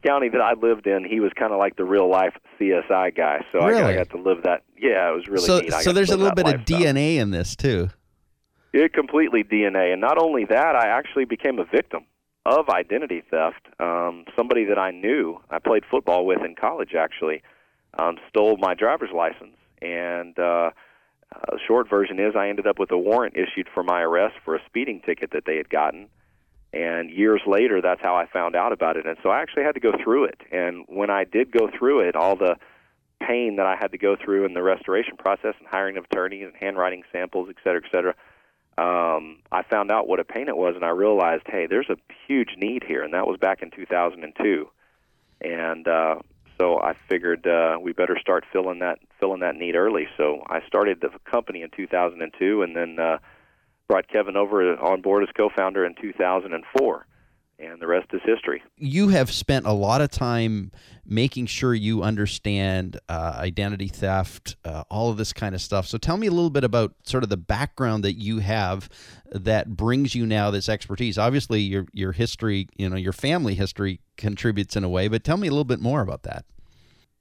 county 0.04 0.28
that 0.28 0.40
I 0.40 0.54
lived 0.54 0.86
in, 0.86 1.04
he 1.04 1.20
was 1.20 1.32
kind 1.38 1.52
of 1.52 1.58
like 1.58 1.76
the 1.76 1.84
real 1.84 2.08
life 2.10 2.34
CSI 2.60 3.16
guy. 3.16 3.44
So 3.52 3.60
I, 3.60 3.68
Really? 3.70 3.82
I 3.82 3.94
got 3.94 4.10
to 4.10 4.18
live 4.18 4.42
that. 4.44 4.62
Yeah, 4.78 5.10
it 5.10 5.14
was 5.14 5.26
really 5.28 5.46
so 5.46 5.60
neat. 5.60 5.72
I 5.72 5.82
so 5.82 5.92
there's 5.92 6.10
a 6.10 6.16
little 6.16 6.34
bit 6.34 6.46
of 6.46 6.52
lifestyle. 6.60 6.80
DNA 6.80 7.16
in 7.16 7.30
this 7.30 7.56
too. 7.56 7.88
It 8.72 8.92
completely 8.92 9.44
DNA, 9.44 9.92
and 9.92 10.00
not 10.00 10.18
only 10.20 10.44
that, 10.46 10.74
I 10.74 10.88
actually 10.88 11.24
became 11.26 11.58
a 11.60 11.64
victim 11.64 12.04
of 12.44 12.68
identity 12.68 13.22
theft. 13.30 13.68
Um, 13.78 14.24
somebody 14.36 14.64
that 14.64 14.78
I 14.78 14.90
knew, 14.90 15.40
I 15.48 15.60
played 15.60 15.84
football 15.88 16.26
with 16.26 16.40
in 16.44 16.56
college, 16.56 16.92
actually, 16.98 17.40
um, 17.98 18.16
stole 18.28 18.56
my 18.58 18.74
driver's 18.74 19.10
license, 19.14 19.56
and 19.80 20.36
uh, 20.40 20.70
uh, 21.34 21.56
short 21.66 21.88
version 21.88 22.18
is 22.18 22.34
I 22.36 22.48
ended 22.48 22.66
up 22.66 22.80
with 22.80 22.90
a 22.90 22.98
warrant 22.98 23.36
issued 23.36 23.68
for 23.72 23.84
my 23.84 24.00
arrest 24.02 24.34
for 24.44 24.56
a 24.56 24.60
speeding 24.66 25.00
ticket 25.06 25.30
that 25.30 25.44
they 25.46 25.56
had 25.56 25.70
gotten. 25.70 26.08
And 26.74 27.08
years 27.08 27.40
later, 27.46 27.80
that's 27.80 28.00
how 28.02 28.16
I 28.16 28.26
found 28.26 28.56
out 28.56 28.72
about 28.72 28.96
it. 28.96 29.06
And 29.06 29.16
so 29.22 29.30
I 29.30 29.40
actually 29.40 29.62
had 29.62 29.74
to 29.74 29.80
go 29.80 29.92
through 30.02 30.24
it. 30.24 30.40
And 30.50 30.84
when 30.88 31.08
I 31.08 31.22
did 31.22 31.52
go 31.52 31.70
through 31.78 32.00
it, 32.00 32.16
all 32.16 32.34
the 32.34 32.56
pain 33.20 33.56
that 33.56 33.66
I 33.66 33.76
had 33.76 33.92
to 33.92 33.98
go 33.98 34.16
through 34.16 34.44
in 34.44 34.54
the 34.54 34.62
restoration 34.62 35.16
process 35.16 35.54
and 35.60 35.68
hiring 35.68 35.96
of 35.96 36.04
attorneys 36.10 36.46
and 36.46 36.56
handwriting 36.56 37.04
samples, 37.12 37.48
et 37.48 37.56
cetera, 37.62 37.80
et 37.84 37.90
cetera, 37.92 38.14
um, 38.76 39.38
I 39.52 39.62
found 39.62 39.92
out 39.92 40.08
what 40.08 40.18
a 40.18 40.24
pain 40.24 40.48
it 40.48 40.56
was, 40.56 40.74
and 40.74 40.84
I 40.84 40.88
realized, 40.88 41.44
hey, 41.46 41.68
there's 41.68 41.88
a 41.90 41.96
huge 42.26 42.56
need 42.56 42.82
here, 42.82 43.04
and 43.04 43.14
that 43.14 43.28
was 43.28 43.38
back 43.38 43.62
in 43.62 43.70
2002. 43.70 44.68
And 45.42 45.86
uh, 45.86 46.16
so 46.58 46.80
I 46.80 46.94
figured 47.08 47.46
uh, 47.46 47.78
we 47.80 47.92
better 47.92 48.18
start 48.20 48.44
filling 48.52 48.80
that 48.80 48.98
filling 49.20 49.40
that 49.40 49.54
need 49.54 49.76
early. 49.76 50.08
So 50.16 50.42
I 50.48 50.60
started 50.66 51.00
the 51.00 51.10
company 51.30 51.62
in 51.62 51.70
2002, 51.70 52.62
and 52.62 52.74
then 52.74 52.98
uh, 52.98 53.18
brought 53.88 54.08
Kevin 54.08 54.36
over 54.36 54.76
on 54.78 55.00
board 55.02 55.22
as 55.22 55.28
co-founder 55.36 55.84
in 55.84 55.94
2004. 56.00 57.06
and 57.58 57.80
the 57.80 57.86
rest 57.86 58.08
is 58.12 58.20
history. 58.24 58.62
You 58.76 59.08
have 59.08 59.30
spent 59.30 59.64
a 59.64 59.72
lot 59.72 60.00
of 60.00 60.10
time 60.10 60.72
making 61.06 61.46
sure 61.46 61.72
you 61.72 62.02
understand 62.02 62.98
uh, 63.08 63.36
identity 63.36 63.88
theft, 63.88 64.56
uh, 64.64 64.82
all 64.90 65.10
of 65.10 65.16
this 65.18 65.32
kind 65.32 65.54
of 65.54 65.60
stuff. 65.60 65.86
So 65.86 65.96
tell 65.96 66.16
me 66.16 66.26
a 66.26 66.30
little 66.30 66.50
bit 66.50 66.64
about 66.64 66.94
sort 67.04 67.22
of 67.22 67.28
the 67.28 67.36
background 67.36 68.04
that 68.04 68.14
you 68.14 68.40
have 68.40 68.88
that 69.30 69.76
brings 69.76 70.14
you 70.14 70.26
now 70.26 70.50
this 70.50 70.68
expertise. 70.68 71.16
Obviously, 71.16 71.60
your 71.60 71.86
your 71.92 72.12
history, 72.12 72.68
you 72.76 72.88
know, 72.88 72.96
your 72.96 73.12
family 73.12 73.54
history 73.54 74.00
contributes 74.16 74.76
in 74.76 74.82
a 74.82 74.88
way, 74.88 75.08
but 75.08 75.22
tell 75.22 75.36
me 75.36 75.46
a 75.46 75.50
little 75.50 75.64
bit 75.64 75.80
more 75.80 76.00
about 76.00 76.22
that. 76.24 76.44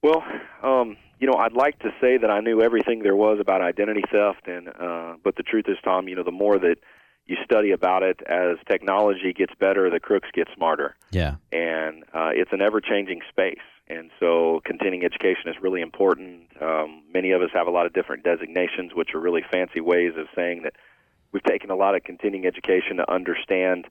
Well, 0.01 0.23
um, 0.63 0.97
you 1.19 1.27
know, 1.27 1.35
I'd 1.35 1.53
like 1.53 1.79
to 1.79 1.89
say 2.01 2.17
that 2.17 2.29
I 2.29 2.39
knew 2.39 2.61
everything 2.61 3.03
there 3.03 3.15
was 3.15 3.39
about 3.39 3.61
identity 3.61 4.03
theft, 4.11 4.47
and 4.47 4.69
uh, 4.69 5.15
but 5.23 5.35
the 5.35 5.43
truth 5.43 5.65
is, 5.67 5.77
Tom, 5.83 6.07
you 6.07 6.15
know, 6.15 6.23
the 6.23 6.31
more 6.31 6.57
that 6.59 6.77
you 7.25 7.37
study 7.43 7.71
about 7.71 8.03
it 8.03 8.19
as 8.27 8.57
technology 8.69 9.33
gets 9.33 9.53
better, 9.59 9.89
the 9.89 9.99
crooks 9.99 10.27
get 10.33 10.47
smarter. 10.55 10.95
Yeah. 11.11 11.35
And 11.51 12.03
uh, 12.13 12.31
it's 12.33 12.51
an 12.51 12.61
ever 12.61 12.81
changing 12.81 13.21
space. 13.29 13.59
And 13.87 14.11
so 14.19 14.61
continuing 14.65 15.05
education 15.05 15.47
is 15.47 15.55
really 15.61 15.81
important. 15.81 16.49
Um, 16.61 17.03
many 17.13 17.31
of 17.31 17.41
us 17.41 17.49
have 17.53 17.67
a 17.67 17.71
lot 17.71 17.85
of 17.85 17.93
different 17.93 18.23
designations, 18.23 18.91
which 18.93 19.13
are 19.13 19.19
really 19.19 19.43
fancy 19.51 19.81
ways 19.81 20.13
of 20.17 20.27
saying 20.35 20.63
that 20.63 20.73
we've 21.31 21.43
taken 21.43 21.69
a 21.69 21.75
lot 21.75 21.95
of 21.95 22.03
continuing 22.03 22.45
education 22.45 22.97
to 22.97 23.11
understand 23.11 23.85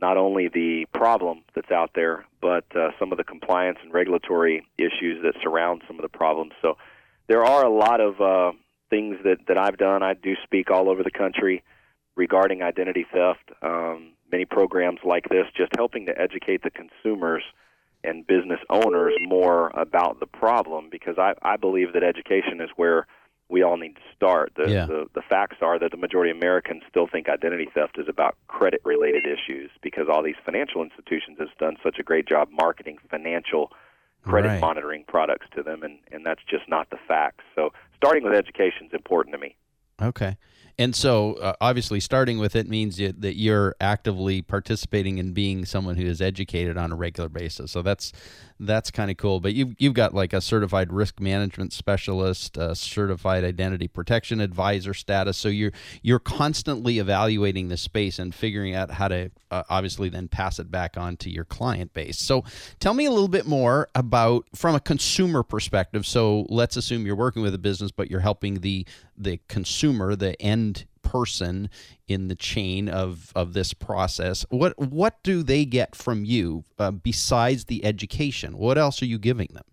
not 0.00 0.16
only 0.16 0.48
the 0.48 0.86
problem 0.92 1.42
that's 1.54 1.70
out 1.70 1.90
there, 1.94 2.24
but 2.40 2.64
uh, 2.76 2.90
some 2.98 3.10
of 3.12 3.18
the 3.18 3.24
compliance 3.24 3.78
and 3.82 3.92
regulatory 3.92 4.64
issues 4.78 5.22
that 5.22 5.34
surround 5.42 5.82
some 5.86 5.96
of 5.96 6.02
the 6.02 6.08
problems. 6.08 6.52
So 6.62 6.76
there 7.26 7.44
are 7.44 7.64
a 7.64 7.70
lot 7.70 8.00
of 8.00 8.20
uh, 8.20 8.52
things 8.90 9.16
that, 9.24 9.38
that 9.48 9.58
I've 9.58 9.76
done. 9.76 10.02
I 10.02 10.14
do 10.14 10.34
speak 10.44 10.70
all 10.70 10.88
over 10.88 11.02
the 11.02 11.10
country 11.10 11.62
regarding 12.16 12.62
identity 12.62 13.06
theft. 13.12 13.50
Um, 13.62 14.12
many 14.30 14.44
programs 14.44 15.00
like 15.04 15.28
this, 15.28 15.46
just 15.56 15.72
helping 15.76 16.06
to 16.06 16.20
educate 16.20 16.62
the 16.62 16.70
consumers 16.70 17.42
and 18.04 18.26
business 18.26 18.60
owners 18.70 19.14
more 19.20 19.70
about 19.74 20.20
the 20.20 20.26
problem, 20.26 20.88
because 20.90 21.18
I, 21.18 21.34
I 21.42 21.56
believe 21.56 21.92
that 21.94 22.04
education 22.04 22.60
is 22.60 22.70
where 22.76 23.06
we 23.48 23.62
all 23.62 23.76
need 23.76 23.94
to 23.96 24.02
start. 24.14 24.52
The, 24.56 24.70
Yeah. 24.70 24.86
the 24.86 25.06
the 25.14 25.22
facts 25.22 25.56
are 25.62 25.78
that 25.78 25.90
the 25.90 25.96
majority 25.96 26.30
of 26.30 26.36
Americans 26.36 26.82
still 26.88 27.06
think 27.06 27.28
identity 27.28 27.68
theft 27.72 27.98
is 27.98 28.08
about 28.08 28.36
credit 28.48 28.80
related 28.84 29.26
issues 29.26 29.70
because 29.82 30.06
all 30.08 30.22
these 30.22 30.36
financial 30.44 30.82
institutions 30.82 31.38
have 31.38 31.48
done 31.58 31.76
such 31.82 31.98
a 31.98 32.02
great 32.02 32.26
job 32.26 32.48
marketing 32.50 32.98
financial 33.10 33.72
credit 34.22 34.48
Right. 34.48 34.60
monitoring 34.60 35.04
products 35.08 35.46
to 35.54 35.62
them 35.62 35.82
and, 35.82 35.98
and 36.12 36.26
that's 36.26 36.42
just 36.48 36.68
not 36.68 36.90
the 36.90 36.98
facts. 37.06 37.44
So 37.54 37.72
starting 37.96 38.24
with 38.24 38.34
education 38.34 38.86
is 38.86 38.92
important 38.92 39.32
to 39.34 39.38
me. 39.38 39.56
Okay. 40.02 40.36
And 40.80 40.94
so, 40.94 41.34
uh, 41.34 41.54
obviously, 41.60 41.98
starting 41.98 42.38
with 42.38 42.54
it 42.54 42.68
means 42.68 43.00
y- 43.00 43.12
that 43.18 43.36
you're 43.36 43.74
actively 43.80 44.42
participating 44.42 45.18
in 45.18 45.32
being 45.32 45.64
someone 45.64 45.96
who 45.96 46.06
is 46.06 46.20
educated 46.22 46.76
on 46.76 46.92
a 46.92 46.94
regular 46.94 47.28
basis. 47.28 47.72
So 47.72 47.82
that's 47.82 48.12
that's 48.60 48.90
kind 48.90 49.10
of 49.10 49.16
cool. 49.16 49.40
But 49.40 49.54
you've 49.54 49.74
you've 49.78 49.94
got 49.94 50.14
like 50.14 50.32
a 50.32 50.40
certified 50.40 50.92
risk 50.92 51.18
management 51.18 51.72
specialist, 51.72 52.56
certified 52.74 53.42
identity 53.42 53.88
protection 53.88 54.40
advisor 54.40 54.94
status. 54.94 55.36
So 55.36 55.48
you're 55.48 55.72
you're 56.02 56.20
constantly 56.20 57.00
evaluating 57.00 57.68
the 57.68 57.76
space 57.76 58.20
and 58.20 58.32
figuring 58.32 58.74
out 58.74 58.92
how 58.92 59.08
to 59.08 59.30
uh, 59.50 59.62
obviously 59.68 60.08
then 60.08 60.28
pass 60.28 60.58
it 60.58 60.70
back 60.70 60.96
on 60.96 61.16
to 61.18 61.30
your 61.30 61.44
client 61.44 61.92
base. 61.94 62.18
So 62.18 62.44
tell 62.78 62.94
me 62.94 63.06
a 63.06 63.10
little 63.10 63.28
bit 63.28 63.46
more 63.46 63.88
about 63.94 64.46
from 64.54 64.74
a 64.74 64.80
consumer 64.80 65.42
perspective. 65.42 66.06
So 66.06 66.46
let's 66.48 66.76
assume 66.76 67.06
you're 67.06 67.16
working 67.16 67.42
with 67.42 67.54
a 67.54 67.58
business, 67.58 67.90
but 67.90 68.10
you're 68.10 68.20
helping 68.20 68.60
the 68.60 68.86
the 69.18 69.40
consumer, 69.48 70.16
the 70.16 70.40
end 70.40 70.86
person 71.02 71.70
in 72.06 72.28
the 72.28 72.34
chain 72.34 72.88
of 72.88 73.32
of 73.34 73.54
this 73.54 73.72
process. 73.72 74.44
What 74.50 74.78
what 74.78 75.22
do 75.22 75.42
they 75.42 75.64
get 75.64 75.96
from 75.96 76.24
you 76.24 76.64
uh, 76.78 76.90
besides 76.90 77.64
the 77.64 77.84
education? 77.84 78.58
What 78.58 78.76
else 78.78 79.00
are 79.02 79.06
you 79.06 79.18
giving 79.18 79.48
them? 79.52 79.64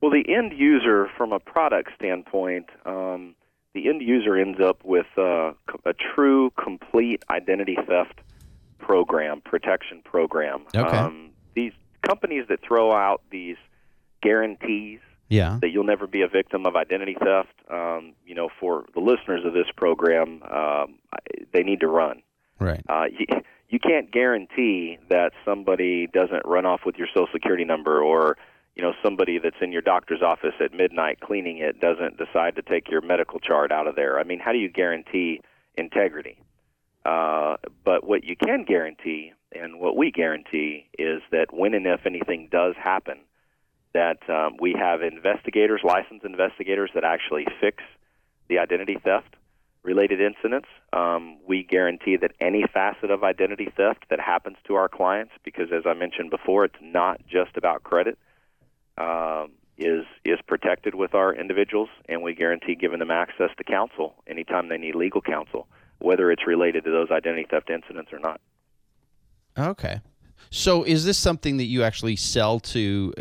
Well, 0.00 0.10
the 0.10 0.24
end 0.34 0.52
user, 0.54 1.08
from 1.16 1.32
a 1.32 1.38
product 1.38 1.90
standpoint, 1.96 2.66
um, 2.84 3.34
the 3.72 3.88
end 3.88 4.02
user 4.02 4.36
ends 4.36 4.60
up 4.60 4.84
with 4.84 5.06
uh, 5.16 5.52
a 5.86 5.94
true, 5.94 6.50
complete 6.62 7.22
identity 7.30 7.78
theft 7.86 8.20
program, 8.78 9.40
protection 9.40 10.02
program. 10.04 10.64
Okay. 10.74 10.98
Um, 10.98 11.30
these 11.54 11.72
companies 12.02 12.44
that 12.48 12.60
throw 12.60 12.92
out 12.92 13.22
these 13.30 13.56
guarantees 14.22 15.00
Yeah. 15.28 15.58
that 15.62 15.70
you'll 15.70 15.84
never 15.84 16.06
be 16.06 16.22
a 16.22 16.28
victim 16.28 16.66
of 16.66 16.76
identity 16.76 17.16
theft, 17.18 17.54
um, 17.70 18.12
you 18.26 18.34
know, 18.34 18.48
for 18.60 18.84
the 18.94 19.00
listeners 19.00 19.44
of 19.44 19.54
this 19.54 19.66
program, 19.74 20.42
um, 20.42 20.98
they 21.52 21.62
need 21.62 21.80
to 21.80 21.88
run. 21.88 22.22
Right. 22.58 22.82
Uh, 22.88 23.06
you, 23.10 23.26
you 23.68 23.78
can't 23.78 24.10
guarantee 24.10 24.98
that 25.08 25.32
somebody 25.44 26.06
doesn't 26.06 26.42
run 26.44 26.66
off 26.66 26.82
with 26.86 26.96
your 26.96 27.08
social 27.08 27.28
security 27.32 27.64
number 27.64 28.00
or 28.00 28.36
you 28.76 28.82
know 28.82 28.92
somebody 29.02 29.38
that's 29.38 29.56
in 29.60 29.72
your 29.72 29.82
doctor's 29.82 30.22
office 30.22 30.54
at 30.60 30.72
midnight 30.72 31.20
cleaning 31.20 31.58
it 31.58 31.80
doesn't 31.80 32.16
decide 32.16 32.56
to 32.56 32.62
take 32.62 32.90
your 32.90 33.00
medical 33.00 33.40
chart 33.40 33.72
out 33.72 33.86
of 33.86 33.96
there. 33.96 34.18
I 34.18 34.24
mean, 34.24 34.38
how 34.38 34.52
do 34.52 34.58
you 34.58 34.68
guarantee 34.68 35.40
integrity? 35.76 36.38
Uh, 37.04 37.56
but 37.84 38.04
what 38.04 38.24
you 38.24 38.36
can 38.36 38.64
guarantee 38.64 39.32
and 39.52 39.78
what 39.78 39.96
we 39.96 40.10
guarantee 40.10 40.88
is 40.98 41.20
that 41.30 41.52
when 41.52 41.74
and 41.74 41.86
if 41.86 42.06
anything 42.06 42.48
does 42.50 42.74
happen, 42.76 43.18
that 43.94 44.18
um, 44.28 44.56
we 44.60 44.74
have 44.78 45.02
investigators, 45.02 45.80
licensed 45.82 46.24
investigators 46.24 46.90
that 46.94 47.04
actually 47.04 47.46
fix 47.60 47.82
the 48.48 48.58
identity 48.58 48.98
theft 49.02 49.36
related 49.82 50.20
incidents. 50.20 50.68
Um, 50.92 51.38
we 51.46 51.62
guarantee 51.62 52.16
that 52.16 52.32
any 52.40 52.64
facet 52.72 53.10
of 53.10 53.22
identity 53.22 53.68
theft 53.76 54.04
that 54.10 54.18
happens 54.18 54.56
to 54.66 54.74
our 54.74 54.88
clients, 54.88 55.32
because 55.44 55.70
as 55.72 55.84
I 55.86 55.94
mentioned 55.94 56.30
before, 56.30 56.64
it's 56.64 56.74
not 56.82 57.20
just 57.26 57.56
about 57.56 57.84
credit, 57.84 58.18
um, 58.98 59.52
is 59.76 60.04
is 60.24 60.38
protected 60.46 60.94
with 60.94 61.14
our 61.14 61.34
individuals, 61.34 61.88
and 62.08 62.22
we 62.22 62.34
guarantee 62.34 62.74
giving 62.74 63.00
them 63.00 63.10
access 63.10 63.50
to 63.58 63.64
counsel 63.64 64.14
anytime 64.26 64.68
they 64.68 64.78
need 64.78 64.94
legal 64.94 65.20
counsel, 65.20 65.66
whether 65.98 66.30
it's 66.30 66.46
related 66.46 66.84
to 66.84 66.90
those 66.90 67.10
identity 67.10 67.46
theft 67.48 67.70
incidents 67.70 68.12
or 68.12 68.18
not. 68.18 68.40
Okay. 69.58 70.00
So 70.50 70.84
is 70.84 71.04
this 71.04 71.18
something 71.18 71.56
that 71.56 71.64
you 71.64 71.82
actually 71.82 72.16
sell 72.16 72.60
to 72.60 73.12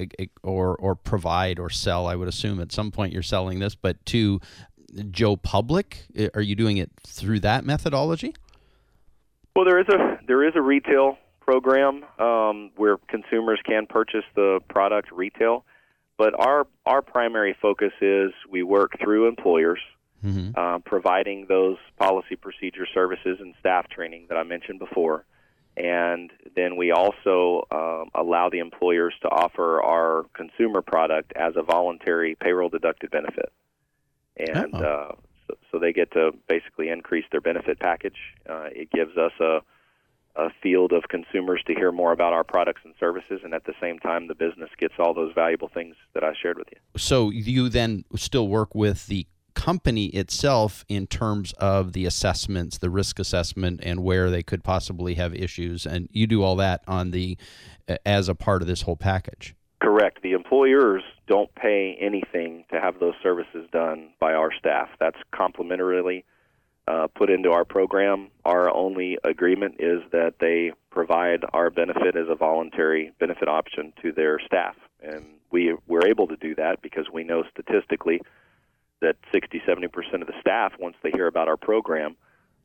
or 0.44 0.76
or 0.76 0.96
provide 0.96 1.60
or 1.60 1.70
sell? 1.70 2.08
I 2.08 2.16
would 2.16 2.28
assume 2.28 2.60
at 2.60 2.72
some 2.72 2.92
point 2.92 3.14
you're 3.14 3.24
selling 3.24 3.60
this, 3.60 3.76
but 3.76 4.04
to 4.08 4.40
Joe 5.10 5.36
Public, 5.36 6.06
are 6.36 6.42
you 6.42 6.56
doing 6.56 6.78
it 6.78 6.92
through 7.06 7.40
that 7.42 7.66
methodology? 7.66 8.36
Well, 9.56 9.66
there 9.66 9.80
is 9.80 9.88
a 9.90 10.20
there 10.28 10.48
is 10.48 10.54
a 10.56 10.62
retail 10.62 11.18
program 11.42 12.04
um, 12.20 12.72
where 12.76 12.98
consumers 13.10 13.60
can 13.66 13.86
purchase 13.88 14.24
the 14.36 14.60
product 14.70 15.12
retail, 15.12 15.66
but 16.18 16.34
our 16.40 16.68
our 16.86 17.02
primary 17.02 17.56
focus 17.62 17.92
is 18.02 18.32
we 18.50 18.64
work 18.64 18.92
through 19.00 19.28
employers, 19.28 19.80
Mm-hmm. 20.24 20.52
uh, 20.58 20.80
providing 20.80 21.48
those 21.50 21.76
policy 22.00 22.38
procedure 22.38 22.88
services 22.94 23.40
and 23.42 23.54
staff 23.60 23.90
training 23.90 24.28
that 24.30 24.38
I 24.38 24.44
mentioned 24.44 24.80
before, 24.80 25.26
and 25.78 26.32
then 26.56 26.76
we 26.76 26.92
also 26.92 27.66
um, 27.72 28.10
allow 28.14 28.50
the 28.50 28.60
employers 28.60 29.14
to 29.22 29.30
offer 29.30 29.82
our 29.82 30.26
consumer 30.34 30.82
product 30.82 31.34
as 31.36 31.54
a 31.56 31.64
voluntary 31.64 32.36
payroll 32.36 32.70
deducted 32.70 33.12
benefit, 33.12 33.52
and 34.38 34.74
Oh. 34.76 34.80
uh, 34.80 35.16
so, 35.48 35.58
so 35.72 35.80
they 35.80 35.92
get 35.92 36.12
to 36.12 36.32
basically 36.48 36.90
increase 36.90 37.26
their 37.32 37.42
benefit 37.42 37.80
package. 37.80 38.18
Uh, 38.50 38.70
it 38.72 38.90
gives 38.92 39.18
us 39.18 39.34
a 39.40 39.60
a 40.36 40.50
field 40.64 40.94
of 40.94 41.04
consumers 41.10 41.62
to 41.68 41.76
hear 41.76 41.92
more 41.92 42.12
about 42.12 42.34
our 42.34 42.44
products 42.44 42.82
and 42.84 42.96
services, 43.00 43.42
and 43.44 43.54
at 43.54 43.66
the 43.66 43.74
same 43.80 44.00
time, 44.00 44.28
the 44.28 44.34
business 44.34 44.70
gets 44.80 44.96
all 44.98 45.14
those 45.14 45.32
valuable 45.36 45.68
things 45.68 45.96
that 46.16 46.24
I 46.24 46.34
shared 46.42 46.58
with 46.58 46.70
you. 46.72 46.78
So 46.98 47.30
you 47.30 47.70
then 47.70 48.04
still 48.16 48.48
work 48.48 48.74
with 48.74 49.06
the 49.06 49.28
company 49.56 50.08
itself 50.08 50.86
in 50.88 51.08
terms 51.08 51.54
of 51.54 51.94
the 51.94 52.06
assessments, 52.06 52.78
the 52.78 52.90
risk 52.90 53.20
assessment, 53.20 53.80
and 53.84 54.04
where 54.04 54.30
they 54.30 54.44
could 54.44 54.64
possibly 54.64 55.16
have 55.16 55.34
issues, 55.34 55.86
and 55.86 56.10
you 56.12 56.28
do 56.28 56.44
all 56.44 56.56
that 56.58 56.84
on 56.88 57.12
the 57.12 57.38
as 58.06 58.30
a 58.30 58.36
part 58.36 58.62
of 58.62 58.68
this 58.68 58.84
whole 58.84 58.96
package. 58.96 59.56
Correct. 59.82 60.22
The 60.22 60.32
employers 60.32 61.04
don't 61.28 61.54
pay 61.56 61.98
anything 62.00 62.64
to 62.72 62.80
have 62.80 63.00
those 63.00 63.16
services 63.22 63.68
done 63.72 64.10
by 64.20 64.34
our 64.34 64.50
staff. 64.58 64.90
That's 65.00 65.18
complimentarily 65.34 66.24
uh, 66.88 67.08
put 67.08 67.30
into 67.30 67.52
our 67.52 67.66
program. 67.66 68.30
Our 68.46 68.74
only 68.74 69.18
agreement 69.24 69.76
is 69.80 70.02
that 70.12 70.36
they 70.40 70.72
provide 70.90 71.44
our 71.52 71.70
benefit 71.70 72.16
as 72.16 72.28
a 72.30 72.36
voluntary 72.36 73.12
benefit 73.20 73.48
option 73.48 73.94
to 74.02 74.12
their 74.12 74.40
staff. 74.46 74.76
And 75.02 75.26
we, 75.52 75.76
we're 75.88 76.08
able 76.08 76.28
to 76.28 76.38
do 76.38 76.56
that 76.56 76.82
because 76.82 77.08
we 77.12 77.24
know 77.24 77.44
statistically 77.52 78.22
that 79.04 79.18
60 79.32 79.62
70% 79.68 80.22
of 80.22 80.28
the 80.28 80.34
staff, 80.40 80.74
once 80.80 80.96
they 81.04 81.12
hear 81.12 81.28
about 81.28 81.48
our 81.48 81.58
program, 81.58 82.16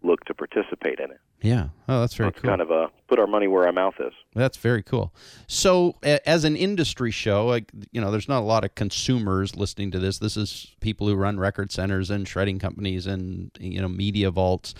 look 0.02 0.24
to 0.24 0.34
participate 0.34 1.00
in 1.00 1.10
it. 1.10 1.20
Yeah. 1.40 1.68
Oh, 1.88 2.00
that's 2.00 2.14
very 2.14 2.30
It's 2.30 2.40
cool. 2.40 2.50
kind 2.50 2.60
of 2.60 2.70
a 2.70 2.88
put 3.08 3.18
our 3.18 3.26
money 3.26 3.46
where 3.46 3.64
our 3.64 3.72
mouth 3.72 3.94
is. 4.00 4.12
That's 4.34 4.58
very 4.58 4.82
cool. 4.82 5.14
So, 5.46 5.94
a- 6.04 6.26
as 6.28 6.44
an 6.44 6.56
industry 6.56 7.10
show, 7.10 7.46
like 7.46 7.70
you 7.92 8.00
know, 8.00 8.10
there's 8.10 8.28
not 8.28 8.40
a 8.40 8.44
lot 8.44 8.64
of 8.64 8.74
consumers 8.74 9.56
listening 9.56 9.90
to 9.92 9.98
this. 9.98 10.18
This 10.18 10.36
is 10.36 10.74
people 10.80 11.06
who 11.06 11.14
run 11.14 11.38
record 11.38 11.72
centers 11.72 12.10
and 12.10 12.26
shredding 12.28 12.58
companies 12.58 13.06
and 13.06 13.50
you 13.60 13.80
know 13.80 13.88
media 13.88 14.30
vaults. 14.30 14.74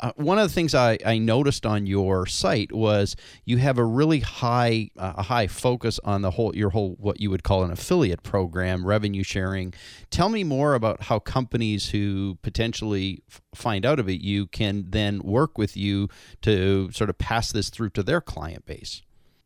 Uh, 0.00 0.10
one 0.16 0.38
of 0.38 0.48
the 0.48 0.52
things 0.52 0.74
I, 0.74 0.98
I 1.06 1.18
noticed 1.18 1.64
on 1.64 1.86
your 1.86 2.26
site 2.26 2.72
was 2.72 3.14
you 3.44 3.58
have 3.58 3.78
a 3.78 3.84
really 3.84 4.20
high 4.20 4.90
uh, 4.98 5.12
a 5.18 5.22
high 5.22 5.46
focus 5.46 6.00
on 6.04 6.22
the 6.22 6.30
whole 6.32 6.56
your 6.56 6.70
whole 6.70 6.96
what 6.98 7.20
you 7.20 7.30
would 7.30 7.42
call 7.42 7.64
an 7.64 7.70
affiliate 7.70 8.22
program, 8.22 8.86
revenue 8.86 9.22
sharing. 9.22 9.74
Tell 10.10 10.30
me 10.30 10.42
more 10.44 10.74
about 10.74 11.02
how 11.04 11.18
companies 11.18 11.90
who 11.90 12.38
potentially 12.42 13.22
f- 13.30 13.42
find 13.54 13.84
out 13.84 13.98
about 14.00 14.20
you 14.20 14.46
can 14.46 14.86
then 14.88 15.20
work 15.20 15.58
with 15.58 15.76
you 15.76 16.03
to 16.42 16.90
sort 16.92 17.10
of 17.10 17.18
pass 17.18 17.52
this 17.52 17.70
through 17.70 17.90
to 17.90 18.02
their 18.02 18.20
client 18.20 18.66
base. 18.66 19.02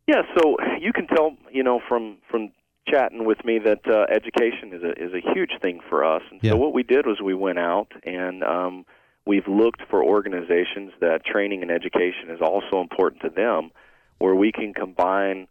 Yeah, 0.07 0.23
so 0.37 0.57
you 0.79 0.91
can 0.91 1.07
tell, 1.07 1.37
you 1.51 1.63
know, 1.63 1.79
from 1.87 2.17
from 2.29 2.51
chatting 2.87 3.25
with 3.25 3.43
me 3.45 3.59
that 3.59 3.81
uh, 3.87 4.05
education 4.09 4.73
is 4.73 4.83
a 4.83 4.91
is 4.91 5.13
a 5.13 5.21
huge 5.33 5.51
thing 5.61 5.79
for 5.89 6.03
us. 6.03 6.23
And 6.31 6.39
Yeah. 6.41 6.51
so 6.51 6.57
what 6.57 6.73
we 6.73 6.83
did 6.83 7.05
was 7.05 7.21
we 7.21 7.35
went 7.35 7.59
out 7.59 7.91
and 8.03 8.43
um, 8.43 8.85
we've 9.25 9.47
looked 9.47 9.81
for 9.89 10.03
organizations 10.03 10.91
that 10.99 11.25
training 11.25 11.61
and 11.61 11.69
education 11.71 12.29
is 12.29 12.41
also 12.41 12.81
important 12.81 13.21
to 13.21 13.29
them, 13.29 13.71
where 14.17 14.33
we 14.33 14.51
can 14.51 14.73
combine 14.73 15.47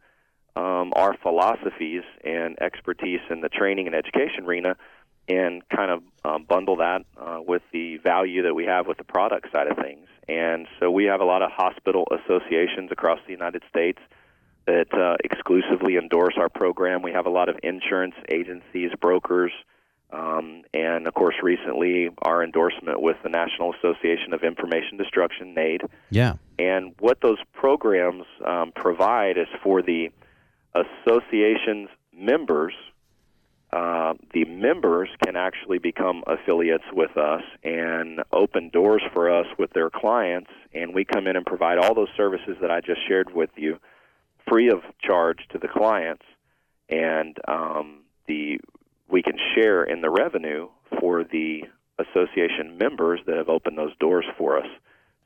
um, 0.56 0.92
our 0.96 1.16
philosophies 1.22 2.02
and 2.24 2.60
expertise 2.60 3.20
in 3.30 3.40
the 3.40 3.48
training 3.48 3.86
and 3.86 3.94
education 3.94 4.44
arena 4.44 4.74
and 5.28 5.62
kind 5.68 5.90
of 5.92 6.02
um, 6.24 6.44
bundle 6.48 6.76
that 6.76 7.02
uh, 7.16 7.38
with 7.46 7.62
the 7.72 7.98
value 7.98 8.42
that 8.42 8.54
we 8.54 8.64
have 8.64 8.88
with 8.88 8.98
the 8.98 9.04
product 9.04 9.52
side 9.52 9.68
of 9.68 9.76
things. 9.76 10.08
And 10.28 10.66
so 10.78 10.90
we 10.90 11.04
have 11.04 11.20
a 11.20 11.24
lot 11.24 11.42
of 11.42 11.50
hospital 11.50 12.06
associations 12.12 12.90
across 12.92 13.18
the 13.26 13.32
United 13.32 13.62
States 13.68 13.98
that 14.66 14.92
uh, 14.92 15.16
exclusively 15.24 15.96
endorse 15.96 16.34
our 16.36 16.50
program. 16.50 17.00
We 17.02 17.12
have 17.12 17.26
a 17.26 17.30
lot 17.30 17.48
of 17.48 17.56
insurance 17.62 18.14
agencies, 18.30 18.90
brokers, 19.00 19.52
um, 20.10 20.62
and 20.72 21.06
of 21.06 21.14
course, 21.14 21.36
recently 21.42 22.10
our 22.22 22.42
endorsement 22.42 23.00
with 23.00 23.16
the 23.22 23.28
National 23.28 23.74
Association 23.74 24.32
of 24.32 24.42
Information 24.42 24.96
Destruction, 24.96 25.54
NAID. 25.54 25.82
Yeah. 26.10 26.34
And 26.58 26.94
what 26.98 27.20
those 27.20 27.38
programs 27.52 28.24
um, 28.46 28.72
provide 28.74 29.38
is 29.38 29.48
for 29.62 29.82
the 29.82 30.10
association's 30.74 31.88
members. 32.14 32.74
Uh, 33.70 34.14
the 34.32 34.46
members 34.46 35.10
can 35.22 35.36
actually 35.36 35.78
become 35.78 36.24
affiliates 36.26 36.84
with 36.92 37.16
us 37.18 37.42
and 37.62 38.20
open 38.32 38.70
doors 38.70 39.02
for 39.12 39.30
us 39.30 39.46
with 39.58 39.70
their 39.74 39.90
clients, 39.90 40.50
and 40.72 40.94
we 40.94 41.04
come 41.04 41.26
in 41.26 41.36
and 41.36 41.44
provide 41.44 41.76
all 41.76 41.94
those 41.94 42.08
services 42.16 42.56
that 42.62 42.70
I 42.70 42.80
just 42.80 43.06
shared 43.06 43.34
with 43.34 43.50
you, 43.56 43.78
free 44.48 44.70
of 44.70 44.80
charge 45.02 45.40
to 45.50 45.58
the 45.58 45.68
clients, 45.68 46.24
and 46.88 47.36
um, 47.46 48.00
the 48.26 48.58
we 49.10 49.22
can 49.22 49.38
share 49.54 49.84
in 49.84 50.00
the 50.00 50.10
revenue 50.10 50.68
for 51.00 51.24
the 51.24 51.64
association 51.98 52.78
members 52.78 53.20
that 53.26 53.36
have 53.36 53.48
opened 53.48 53.76
those 53.76 53.96
doors 53.98 54.24
for 54.36 54.58
us. 54.58 54.66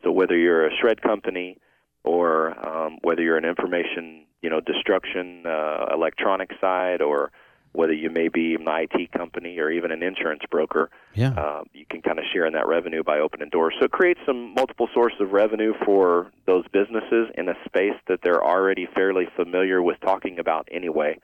So 0.03 0.11
whether 0.11 0.37
you're 0.37 0.67
a 0.67 0.77
shred 0.81 1.01
company 1.03 1.59
or 2.05 2.59
um, 2.67 2.99
whether 3.03 3.23
you're 3.23 3.37
an 3.37 3.45
information, 3.45 4.25
you 4.41 4.51
know, 4.51 4.61
destruction 4.61 5.45
uh, 5.47 5.87
electronic 5.93 6.51
side, 6.61 7.01
or 7.03 7.31
whether 7.73 7.93
you 7.93 8.11
may 8.11 8.29
be 8.29 8.55
an 8.55 8.65
IT 8.67 9.13
company 9.13 9.59
or 9.59 9.71
even 9.71 9.91
an 9.91 10.03
insurance 10.03 10.43
broker, 10.51 10.91
Yeah. 11.15 11.31
uh, 11.31 11.65
you 11.73 11.87
can 11.89 12.03
kind 12.03 12.19
of 12.19 12.25
share 12.33 12.45
in 12.47 12.53
that 12.53 12.67
revenue 12.67 13.03
by 13.03 13.19
opening 13.19 13.49
doors. 13.49 13.75
So 13.79 13.87
it 13.87 13.93
creates 13.93 14.21
some 14.27 14.53
multiple 14.55 14.89
sources 14.93 15.21
of 15.21 15.33
revenue 15.33 15.73
for 15.85 16.31
those 16.47 16.65
businesses 16.73 17.29
in 17.37 17.49
a 17.49 17.55
space 17.65 17.95
that 18.09 18.21
they're 18.23 18.45
already 18.45 18.87
fairly 18.95 19.27
familiar 19.37 19.83
with 19.83 19.99
talking 20.01 20.39
about 20.39 20.69
anyway, 20.71 21.19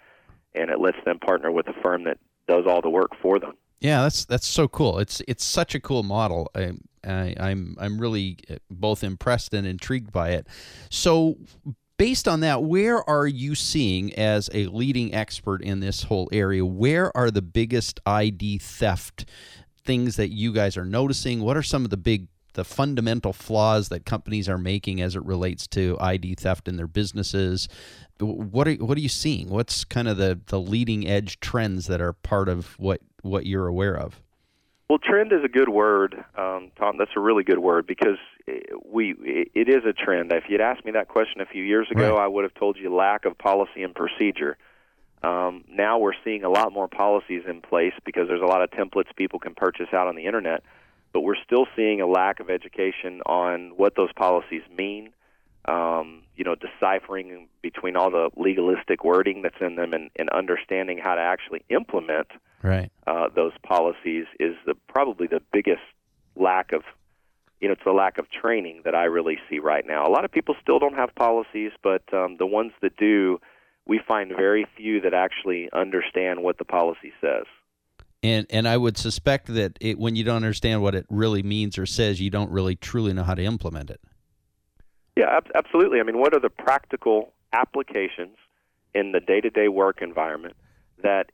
and 0.55 0.71
it 0.71 0.81
lets 0.81 0.97
them 1.05 1.19
partner 1.19 1.53
with 1.53 1.69
a 1.69 1.75
firm 1.83 2.05
that 2.05 2.19
does 2.47 2.65
all 2.67 2.81
the 2.81 2.91
work 2.91 3.11
for 3.21 3.39
them. 3.39 3.53
Yeah, 3.81 4.03
that's 4.03 4.25
that's 4.25 4.47
so 4.47 4.67
cool. 4.67 4.99
It's 4.99 5.23
it's 5.29 5.45
such 5.45 5.75
a 5.77 5.81
cool 5.81 6.03
model. 6.03 6.51
I, 6.55 6.73
I 7.07 7.35
I'm 7.39 7.77
I'm 7.79 8.01
really 8.01 8.39
uh, 8.51 8.57
both 8.71 9.05
impressed 9.05 9.55
and 9.55 9.65
intrigued 9.67 10.11
by 10.11 10.31
it. 10.31 10.49
So 10.91 11.37
based 11.99 12.29
on 12.29 12.41
that, 12.41 12.63
where 12.63 13.09
are 13.11 13.27
you 13.27 13.55
seeing 13.55 14.15
as 14.15 14.49
a 14.55 14.67
leading 14.67 15.13
expert 15.13 15.61
in 15.61 15.81
this 15.81 16.05
whole 16.05 16.29
area? 16.33 16.65
Where 16.65 17.15
are 17.15 17.31
the 17.31 17.43
biggest 17.43 18.01
ID 18.07 18.59
theft 18.59 19.27
things 19.85 20.17
that 20.17 20.31
you 20.31 20.53
guys 20.53 20.77
are 20.77 20.85
noticing? 20.85 21.43
What 21.43 21.57
are 21.57 21.63
some 21.63 21.85
of 21.85 21.91
the 21.91 21.99
big 21.99 22.29
the 22.55 22.65
fundamental 22.65 23.33
flaws 23.33 23.89
that 23.89 24.05
companies 24.05 24.49
are 24.49 24.59
making 24.59 25.01
as 25.01 25.15
it 25.15 25.25
relates 25.25 25.69
to 25.69 25.97
ID 26.01 26.37
theft 26.37 26.67
in 26.67 26.77
their 26.77 26.87
businesses? 26.87 27.69
What 28.21 28.67
are 28.67 28.75
what 28.75 28.97
are 28.97 29.03
you 29.03 29.09
seeing? 29.09 29.49
What's 29.51 29.85
kind 29.85 30.09
of 30.09 30.17
the 30.17 30.41
the 30.47 30.61
leading 30.61 31.07
edge 31.07 31.41
trends 31.41 31.87
that 31.89 32.01
are 32.01 32.13
part 32.13 32.49
of 32.49 32.79
what 32.79 33.01
what 33.23 33.45
you're 33.45 33.67
aware 33.67 33.97
of? 33.97 34.23
Well, 34.89 34.99
trend 34.99 35.33
is 35.35 35.45
a 35.45 35.49
good 35.49 35.69
word, 35.69 36.25
um, 36.37 36.71
Tom. 36.79 36.97
That's 36.97 37.11
a 37.15 37.21
really 37.21 37.45
good 37.45 37.59
word 37.59 37.87
because 37.87 38.17
we 38.91 39.15
it 39.55 39.69
is 39.69 39.85
a 39.85 39.93
trend. 39.93 40.33
If 40.33 40.45
you'd 40.49 40.63
asked 40.63 40.85
me 40.87 40.93
that 40.93 41.09
question 41.09 41.43
a 41.43 41.47
few 41.47 41.63
years 41.63 41.89
ago, 41.91 42.15
Right. 42.15 42.25
I 42.25 42.27
would 42.27 42.45
have 42.45 42.55
told 42.55 42.79
you 42.79 42.95
lack 42.95 43.27
of 43.27 43.37
policy 43.37 43.83
and 43.83 43.95
procedure. 43.95 44.57
Um, 45.23 45.65
now 45.69 45.99
we're 45.99 46.15
seeing 46.25 46.43
a 46.43 46.49
lot 46.49 46.73
more 46.73 46.89
policies 46.89 47.43
in 47.47 47.61
place 47.61 47.93
because 48.07 48.29
there's 48.29 48.41
a 48.41 48.47
lot 48.47 48.63
of 48.63 48.71
templates 48.71 49.15
people 49.15 49.39
can 49.39 49.55
purchase 49.55 49.89
out 49.93 50.09
on 50.09 50.15
the 50.17 50.25
internet, 50.25 50.63
but 51.13 51.21
we're 51.21 51.43
still 51.45 51.67
seeing 51.77 52.01
a 52.01 52.07
lack 52.07 52.41
of 52.41 52.49
education 52.49 53.21
on 53.27 53.73
what 53.77 53.95
those 53.95 54.13
policies 54.13 54.63
mean. 54.75 55.11
Um, 55.65 56.23
you 56.35 56.45
know, 56.45 56.55
deciphering 56.55 57.49
between 57.63 57.97
all 57.97 58.11
the 58.11 58.31
legalistic 58.37 59.05
wording 59.05 59.43
that's 59.43 59.61
in 59.61 59.75
them 59.75 59.93
and, 59.93 60.09
and 60.17 60.31
understanding 60.31 60.99
how 60.99 61.15
to 61.15 61.21
actually 61.21 61.63
implement 61.69 62.29
Right. 62.63 62.91
uh, 63.07 63.29
those 63.35 63.53
policies 63.63 64.27
is 64.41 64.55
the, 64.67 64.75
probably 64.89 65.27
the 65.27 65.43
biggest 65.53 65.83
lack 66.37 66.73
of 66.73 66.83
you 67.61 67.69
know 67.69 67.73
it's 67.73 67.83
a 67.87 67.91
lack 67.91 68.19
of 68.19 68.31
training 68.31 68.83
that 68.85 68.95
I 68.95 69.05
really 69.05 69.39
see 69.49 69.59
right 69.59 69.85
now. 69.87 70.07
A 70.07 70.11
lot 70.11 70.25
of 70.25 70.31
people 70.31 70.55
still 70.63 70.79
don't 70.79 70.95
have 70.95 71.15
policies, 71.15 71.73
but 71.83 72.03
um, 72.13 72.37
the 72.39 72.47
ones 72.47 72.73
that 72.83 72.97
do, 72.97 73.41
we 73.87 74.01
find 74.07 74.31
very 74.37 74.67
few 74.77 75.01
that 75.01 75.15
actually 75.15 75.69
understand 75.73 76.43
what 76.43 76.59
the 76.59 76.65
policy 76.65 77.13
says. 77.21 77.45
And 78.23 78.47
and 78.51 78.67
I 78.67 78.77
would 78.77 78.97
suspect 78.97 79.53
that 79.55 79.77
it, 79.81 79.99
when 79.99 80.17
you 80.17 80.25
don't 80.25 80.37
understand 80.37 80.83
what 80.83 80.95
it 80.95 81.07
really 81.09 81.43
means 81.43 81.79
or 81.79 81.87
says, 81.87 82.21
you 82.21 82.31
don't 82.31 82.51
really 82.51 82.77
truly 82.77 83.13
know 83.13 83.25
how 83.25 83.35
to 83.35 83.45
implement 83.45 83.91
it. 83.91 84.01
Yeah, 85.19 85.37
ab- 85.37 85.51
absolutely. 85.57 85.99
I 85.99 86.05
mean, 86.05 86.17
what 86.19 86.33
are 86.33 86.39
the 86.39 86.49
practical 86.49 87.33
applications 87.53 88.37
in 88.95 89.11
the 89.11 89.19
day-to-day 89.19 89.67
work 89.67 90.01
environment 90.01 90.55
that 91.03 91.33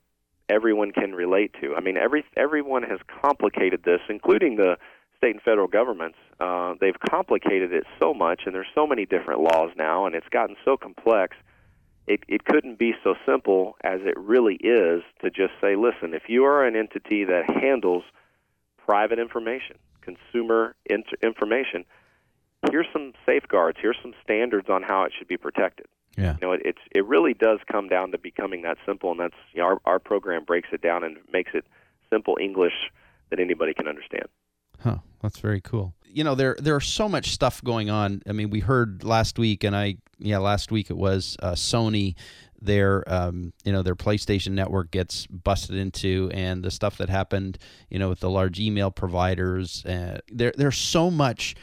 everyone 0.49 0.91
can 0.91 1.13
relate 1.13 1.53
to? 1.61 1.75
I 1.75 1.81
mean, 1.81 1.95
every 1.95 2.25
everyone 2.35 2.81
has 2.81 2.97
complicated 3.21 3.83
this, 3.83 4.01
including 4.09 4.55
the 4.55 4.77
state 5.17 5.35
and 5.35 5.41
federal 5.43 5.67
governments. 5.67 6.17
Uh, 6.39 6.73
they've 6.81 6.99
complicated 7.11 7.73
it 7.73 7.83
so 7.99 8.11
much, 8.11 8.41
and 8.47 8.55
there's 8.55 8.73
so 8.73 8.87
many 8.87 9.05
different 9.05 9.41
laws 9.41 9.69
now, 9.77 10.07
and 10.07 10.15
it's 10.15 10.29
gotten 10.29 10.55
so 10.65 10.77
complex. 10.77 11.37
It, 12.07 12.21
it 12.27 12.43
couldn't 12.43 12.79
be 12.79 12.93
so 13.03 13.13
simple 13.23 13.75
as 13.83 13.99
it 14.03 14.17
really 14.17 14.55
is 14.55 15.03
to 15.21 15.29
just 15.29 15.53
say, 15.61 15.75
listen, 15.75 16.15
if 16.15 16.23
you 16.27 16.43
are 16.43 16.65
an 16.65 16.75
entity 16.75 17.23
that 17.25 17.47
handles 17.47 18.03
private 18.77 19.19
information, 19.19 19.77
consumer 20.01 20.75
int- 20.87 21.19
information, 21.23 21.85
here's 22.71 22.87
some 22.93 23.13
safeguards, 23.25 23.77
here's 23.81 23.97
some 24.01 24.13
standards 24.23 24.69
on 24.69 24.83
how 24.83 25.03
it 25.03 25.13
should 25.17 25.27
be 25.27 25.37
protected. 25.37 25.87
Yeah. 26.17 26.35
You 26.41 26.47
know, 26.47 26.53
it, 26.53 26.61
it's 26.63 26.81
it 26.91 27.05
really 27.05 27.33
does 27.33 27.59
come 27.69 27.89
down 27.89 28.11
to 28.11 28.17
becoming 28.17 28.61
that 28.61 28.77
simple, 28.85 29.11
and 29.11 29.19
that's 29.19 29.35
you 29.53 29.61
know, 29.61 29.67
our 29.67 29.81
our 29.85 29.99
program 29.99 30.45
breaks 30.45 30.69
it 30.71 30.81
down 30.81 31.03
and 31.03 31.17
makes 31.31 31.51
it 31.53 31.65
simple 32.09 32.37
English 32.39 32.91
that 33.29 33.39
anybody 33.39 33.73
can 33.73 33.87
understand. 33.87 34.25
Huh. 34.79 34.97
That's 35.25 35.39
very 35.39 35.59
cool. 35.59 35.95
You 36.03 36.23
know, 36.23 36.35
there 36.35 36.55
there 36.59 36.75
are 36.75 36.81
so 36.81 37.09
much 37.09 37.31
stuff 37.31 37.63
going 37.63 37.89
on. 37.89 38.21
I 38.29 38.31
mean, 38.31 38.51
we 38.51 38.59
heard 38.59 39.03
last 39.03 39.39
week, 39.39 39.63
and 39.63 39.75
I 39.75 39.97
yeah, 40.19 40.37
last 40.37 40.71
week 40.71 40.91
it 40.91 40.97
was 40.97 41.35
uh, 41.41 41.53
Sony. 41.53 42.13
Their 42.61 43.03
um, 43.11 43.51
you 43.63 43.71
know 43.71 43.81
their 43.81 43.95
PlayStation 43.95 44.51
network 44.51 44.91
gets 44.91 45.25
busted 45.25 45.77
into, 45.77 46.29
and 46.31 46.63
the 46.63 46.69
stuff 46.69 46.99
that 46.99 47.09
happened, 47.09 47.57
you 47.89 47.97
know, 47.97 48.09
with 48.09 48.19
the 48.19 48.29
large 48.29 48.59
email 48.59 48.91
providers. 48.91 49.83
Uh, 49.83 50.19
there 50.31 50.53
there's 50.55 50.77
so 50.77 51.09
much 51.09 51.55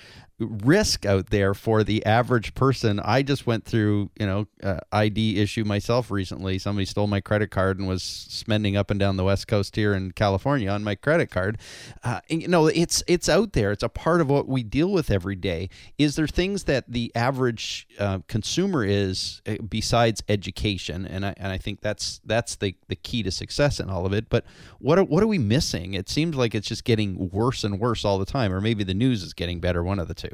risk 0.46 1.06
out 1.06 1.30
there 1.30 1.54
for 1.54 1.84
the 1.84 2.04
average 2.04 2.54
person. 2.54 3.00
I 3.00 3.22
just 3.22 3.46
went 3.46 3.64
through, 3.64 4.10
you 4.18 4.26
know, 4.26 4.46
uh, 4.62 4.78
ID 4.92 5.40
issue 5.40 5.64
myself 5.64 6.10
recently. 6.10 6.58
Somebody 6.58 6.84
stole 6.86 7.06
my 7.06 7.20
credit 7.20 7.50
card 7.50 7.78
and 7.78 7.88
was 7.88 8.02
spending 8.02 8.76
up 8.76 8.90
and 8.90 8.98
down 8.98 9.16
the 9.16 9.24
west 9.24 9.48
coast 9.48 9.76
here 9.76 9.94
in 9.94 10.12
California 10.12 10.68
on 10.68 10.82
my 10.84 10.94
credit 10.94 11.30
card. 11.30 11.58
Uh, 12.02 12.20
and, 12.30 12.42
you 12.42 12.48
know, 12.48 12.66
it's 12.66 13.02
it's 13.06 13.28
out 13.28 13.52
there. 13.52 13.72
It's 13.72 13.82
a 13.82 13.88
part 13.88 14.20
of 14.20 14.30
what 14.30 14.48
we 14.48 14.62
deal 14.62 14.90
with 14.90 15.10
every 15.10 15.36
day. 15.36 15.68
Is 15.98 16.16
there 16.16 16.26
things 16.26 16.64
that 16.64 16.90
the 16.90 17.12
average 17.14 17.86
uh, 17.98 18.20
consumer 18.28 18.84
is 18.84 19.42
uh, 19.46 19.56
besides 19.68 20.22
education? 20.28 21.06
And 21.06 21.26
I 21.26 21.34
and 21.36 21.52
I 21.52 21.58
think 21.58 21.80
that's 21.80 22.20
that's 22.24 22.56
the 22.56 22.74
the 22.88 22.96
key 22.96 23.22
to 23.22 23.30
success 23.30 23.80
in 23.80 23.90
all 23.90 24.06
of 24.06 24.12
it. 24.12 24.28
But 24.28 24.44
what 24.78 24.98
are, 24.98 25.04
what 25.04 25.22
are 25.22 25.26
we 25.26 25.38
missing? 25.38 25.94
It 25.94 26.08
seems 26.08 26.36
like 26.36 26.54
it's 26.54 26.68
just 26.68 26.84
getting 26.84 27.30
worse 27.30 27.64
and 27.64 27.78
worse 27.78 28.04
all 28.04 28.18
the 28.18 28.24
time, 28.24 28.52
or 28.52 28.60
maybe 28.60 28.84
the 28.84 28.94
news 28.94 29.22
is 29.22 29.34
getting 29.34 29.60
better. 29.60 29.82
One 29.82 29.98
of 29.98 30.08
the 30.08 30.14
two. 30.14 30.31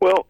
Well, 0.00 0.26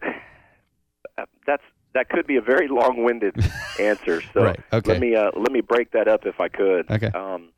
that's 1.45 1.63
that 1.93 2.09
could 2.09 2.27
be 2.27 2.35
a 2.35 2.41
very 2.41 2.67
long-winded 2.67 3.35
answer. 3.79 4.21
So 4.33 4.43
Right, 4.43 4.59
okay. 4.71 4.91
let 4.91 5.01
me 5.01 5.15
uh, 5.15 5.31
let 5.35 5.51
me 5.51 5.61
break 5.61 5.91
that 5.91 6.07
up 6.07 6.25
if 6.25 6.39
I 6.39 6.47
could. 6.47 6.89
Okay. 6.89 7.07
Um, 7.07 7.49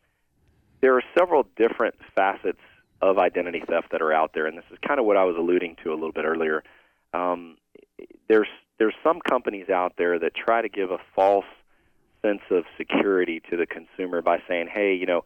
there 0.82 0.96
are 0.96 1.04
several 1.18 1.46
different 1.58 1.96
facets 2.16 2.60
of 3.02 3.18
identity 3.18 3.62
theft 3.68 3.92
that 3.92 4.02
are 4.02 4.14
out 4.14 4.32
there, 4.34 4.46
and 4.46 4.58
this 4.58 4.66
is 4.72 4.78
kind 4.88 5.00
of 5.00 5.06
what 5.06 5.18
I 5.18 5.24
was 5.24 5.36
alluding 5.38 5.78
to 5.84 5.92
a 5.92 5.96
little 5.96 6.12
bit 6.12 6.26
earlier. 6.26 6.64
Um, 7.14 7.58
there's 8.28 8.48
there's 8.80 8.96
some 9.04 9.20
companies 9.20 9.70
out 9.70 9.94
there 9.98 10.18
that 10.20 10.34
try 10.34 10.62
to 10.62 10.70
give 10.70 10.92
a 10.92 10.98
false 11.16 11.46
sense 12.22 12.42
of 12.50 12.64
security 12.78 13.42
to 13.50 13.58
the 13.58 13.66
consumer 13.66 14.22
by 14.22 14.40
saying, 14.48 14.70
"Hey, 14.74 14.94
you 14.94 15.06
know, 15.06 15.24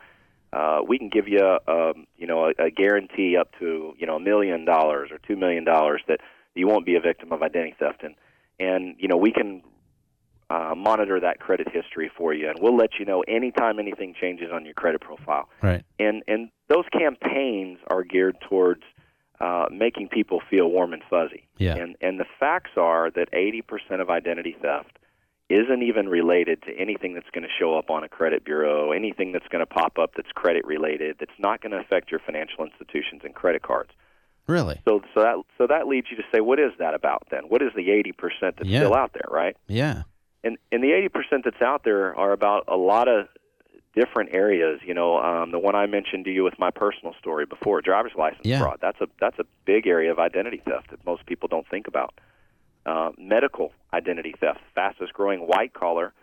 uh, 0.51 0.81
we 0.87 0.97
can 0.97 1.09
give 1.09 1.27
you, 1.27 1.41
um, 1.67 2.07
you 2.17 2.25
know, 2.27 2.45
a, 2.45 2.65
a 2.65 2.71
guarantee 2.71 3.37
up 3.37 3.49
to 3.59 3.93
you 3.97 4.07
know 4.07 4.15
a 4.15 4.19
million 4.19 4.65
dollars 4.65 5.11
or 5.11 5.19
two 5.19 5.35
million 5.35 5.63
dollars 5.63 6.01
that 6.07 6.19
you 6.55 6.67
won't 6.67 6.85
be 6.85 6.95
a 6.95 7.01
victim 7.01 7.31
of 7.31 7.41
identity 7.41 7.75
theft, 7.77 8.03
and 8.03 8.15
and 8.59 8.95
you 8.97 9.07
know 9.07 9.17
we 9.17 9.31
can 9.31 9.61
uh, 10.49 10.73
monitor 10.75 11.19
that 11.19 11.39
credit 11.39 11.67
history 11.71 12.09
for 12.17 12.33
you, 12.33 12.49
and 12.49 12.59
we'll 12.61 12.77
let 12.77 12.99
you 12.99 13.05
know 13.05 13.21
anytime 13.27 13.79
anything 13.79 14.15
changes 14.19 14.49
on 14.51 14.65
your 14.65 14.73
credit 14.73 15.01
profile." 15.01 15.49
Right. 15.61 15.83
and 15.99 16.23
and 16.27 16.49
those 16.67 16.85
campaigns 16.91 17.79
are 17.87 18.03
geared 18.03 18.37
towards 18.41 18.81
uh, 19.39 19.65
making 19.71 20.07
people 20.09 20.41
feel 20.49 20.69
warm 20.69 20.93
and 20.93 21.03
fuzzy. 21.09 21.47
Yeah. 21.57 21.75
And 21.75 21.95
and 22.01 22.19
the 22.19 22.25
facts 22.39 22.71
are 22.77 23.11
that 23.11 23.31
80% 23.31 24.01
of 24.01 24.09
identity 24.09 24.55
theft 24.61 24.97
isn't 25.49 25.83
even 25.83 26.09
related 26.09 26.63
to 26.63 26.71
anything 26.75 27.13
that's 27.13 27.29
going 27.31 27.43
to 27.43 27.49
show 27.59 27.77
up 27.77 27.89
on 27.89 28.03
a 28.03 28.09
credit 28.09 28.43
bureau, 28.43 28.91
anything 28.91 29.31
that's 29.31 29.47
going 29.49 29.59
to 29.59 29.65
pop 29.65 29.99
up 29.99 30.13
that's 30.15 30.31
credit 30.31 30.65
related, 30.65 31.17
that's 31.19 31.37
not 31.37 31.61
going 31.61 31.71
to 31.71 31.77
affect 31.77 32.09
your 32.09 32.19
financial 32.19 32.63
institutions 32.65 33.21
and 33.23 33.35
credit 33.35 33.61
cards. 33.61 33.91
Really? 34.47 34.79
So 34.87 35.01
so 35.13 35.21
that 35.21 35.35
so 35.57 35.67
that 35.67 35.87
leads 35.87 36.07
you 36.11 36.17
to 36.17 36.23
say, 36.33 36.39
what 36.41 36.59
is 36.59 36.71
that 36.79 36.93
about 36.93 37.23
then? 37.31 37.43
What 37.47 37.61
is 37.61 37.71
the 37.75 37.87
80% 37.89 38.13
that's 38.57 38.67
Yeah. 38.69 38.79
still 38.79 38.93
out 38.95 39.11
there, 39.13 39.27
right? 39.29 39.55
Yeah. 39.67 40.03
and 40.43 40.57
and 40.71 40.83
the 40.83 40.91
eighty 40.91 41.09
percent 41.09 41.43
that's 41.43 41.61
out 41.61 41.83
there 41.83 42.15
are 42.15 42.31
about 42.31 42.65
a 42.67 42.77
lot 42.77 43.07
of 43.07 43.27
different 43.95 44.35
areas. 44.35 44.79
You 44.85 44.93
know, 44.93 45.17
um, 45.17 45.51
the 45.51 45.57
one 45.59 45.73
I 45.75 45.85
mentioned 45.87 46.25
to 46.25 46.31
you 46.31 46.43
with 46.43 46.59
my 46.59 46.69
personal 46.69 47.15
story 47.19 47.45
before, 47.45 47.81
driver's 47.81 48.11
license 48.15 48.45
Yeah. 48.45 48.59
fraud. 48.59 48.77
That's 48.81 49.01
a 49.01 49.07
that's 49.19 49.39
a 49.39 49.45
big 49.65 49.87
area 49.87 50.11
of 50.11 50.19
identity 50.19 50.61
theft 50.63 50.91
that 50.91 51.03
most 51.05 51.25
people 51.25 51.47
don't 51.47 51.67
think 51.67 51.87
about. 51.87 52.13
Uh, 52.85 53.09
medical 53.17 53.71
identity 53.93 54.35
theft, 54.39 54.59
fastest 54.75 55.13
growing 55.13 55.39
white 55.47 55.73
collar 55.73 56.13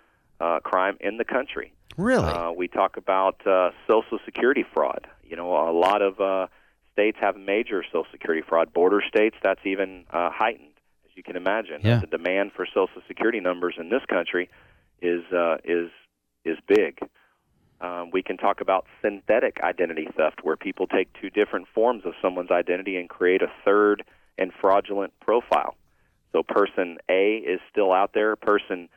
uh, 0.40 0.60
crime 0.60 0.96
in 1.00 1.16
the 1.16 1.24
country. 1.24 1.72
Really? 1.96 2.24
Uh, 2.28 2.52
we 2.52 2.68
talk 2.68 2.96
about 2.96 3.44
uh, 3.46 3.70
Social 3.88 4.18
Security 4.24 4.64
fraud. 4.72 5.08
You 5.24 5.34
know, 5.36 5.68
a 5.68 5.72
lot 5.72 6.00
of 6.02 6.20
uh, 6.20 6.46
states 6.92 7.18
have 7.20 7.36
major 7.36 7.82
Social 7.84 8.06
Security 8.10 8.42
fraud. 8.46 8.72
Border 8.72 9.02
states, 9.06 9.36
that's 9.42 9.60
even 9.64 10.04
uh, 10.10 10.30
heightened, 10.30 10.74
as 11.04 11.10
you 11.16 11.22
can 11.22 11.36
imagine. 11.36 11.80
Yeah. 11.82 12.00
The 12.00 12.06
demand 12.06 12.52
for 12.54 12.66
Social 12.66 13.02
Security 13.08 13.40
numbers 13.40 13.74
in 13.78 13.88
this 13.88 14.02
country 14.08 14.48
is 15.00 15.22
uh, 15.32 15.56
is 15.64 15.90
is 16.44 16.58
big. 16.66 16.98
Um, 17.80 18.10
we 18.12 18.22
can 18.22 18.36
talk 18.36 18.60
about 18.60 18.86
synthetic 19.02 19.60
identity 19.62 20.06
theft, 20.16 20.40
where 20.44 20.56
people 20.56 20.86
take 20.86 21.08
two 21.20 21.30
different 21.30 21.66
forms 21.74 22.04
of 22.06 22.12
someone's 22.22 22.50
identity 22.50 22.96
and 22.96 23.08
create 23.08 23.42
a 23.42 23.50
third 23.64 24.04
and 24.38 24.52
fraudulent 24.60 25.12
profile. 25.20 25.74
So 26.30 26.42
person 26.42 26.98
A 27.10 27.36
is 27.36 27.60
still 27.70 27.92
out 27.92 28.12
there, 28.14 28.36
person 28.36 28.88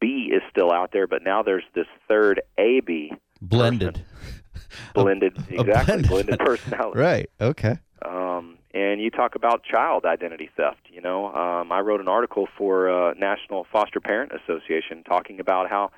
B 0.00 0.30
is 0.32 0.42
still 0.50 0.70
out 0.70 0.92
there, 0.92 1.06
but 1.06 1.22
now 1.22 1.42
there's 1.42 1.64
this 1.74 1.86
third 2.08 2.42
AB 2.58 3.12
Blended. 3.40 4.04
Blended, 4.94 5.36
a 5.50 5.60
exactly 5.60 6.02
blended- 6.02 6.08
blended 6.08 6.38
personality. 6.38 6.98
Right. 6.98 7.30
Okay. 7.40 7.76
Um, 8.04 8.58
and 8.74 9.00
you 9.00 9.10
talk 9.10 9.34
about 9.34 9.62
child 9.64 10.04
identity 10.04 10.50
theft. 10.56 10.88
You 10.92 11.00
know, 11.00 11.34
um, 11.34 11.72
I 11.72 11.80
wrote 11.80 12.00
an 12.00 12.08
article 12.08 12.46
for 12.58 12.90
uh, 12.90 13.14
National 13.14 13.64
Foster 13.72 14.00
Parent 14.00 14.32
Association 14.32 15.02
talking 15.04 15.40
about 15.40 15.70
how 15.70 15.90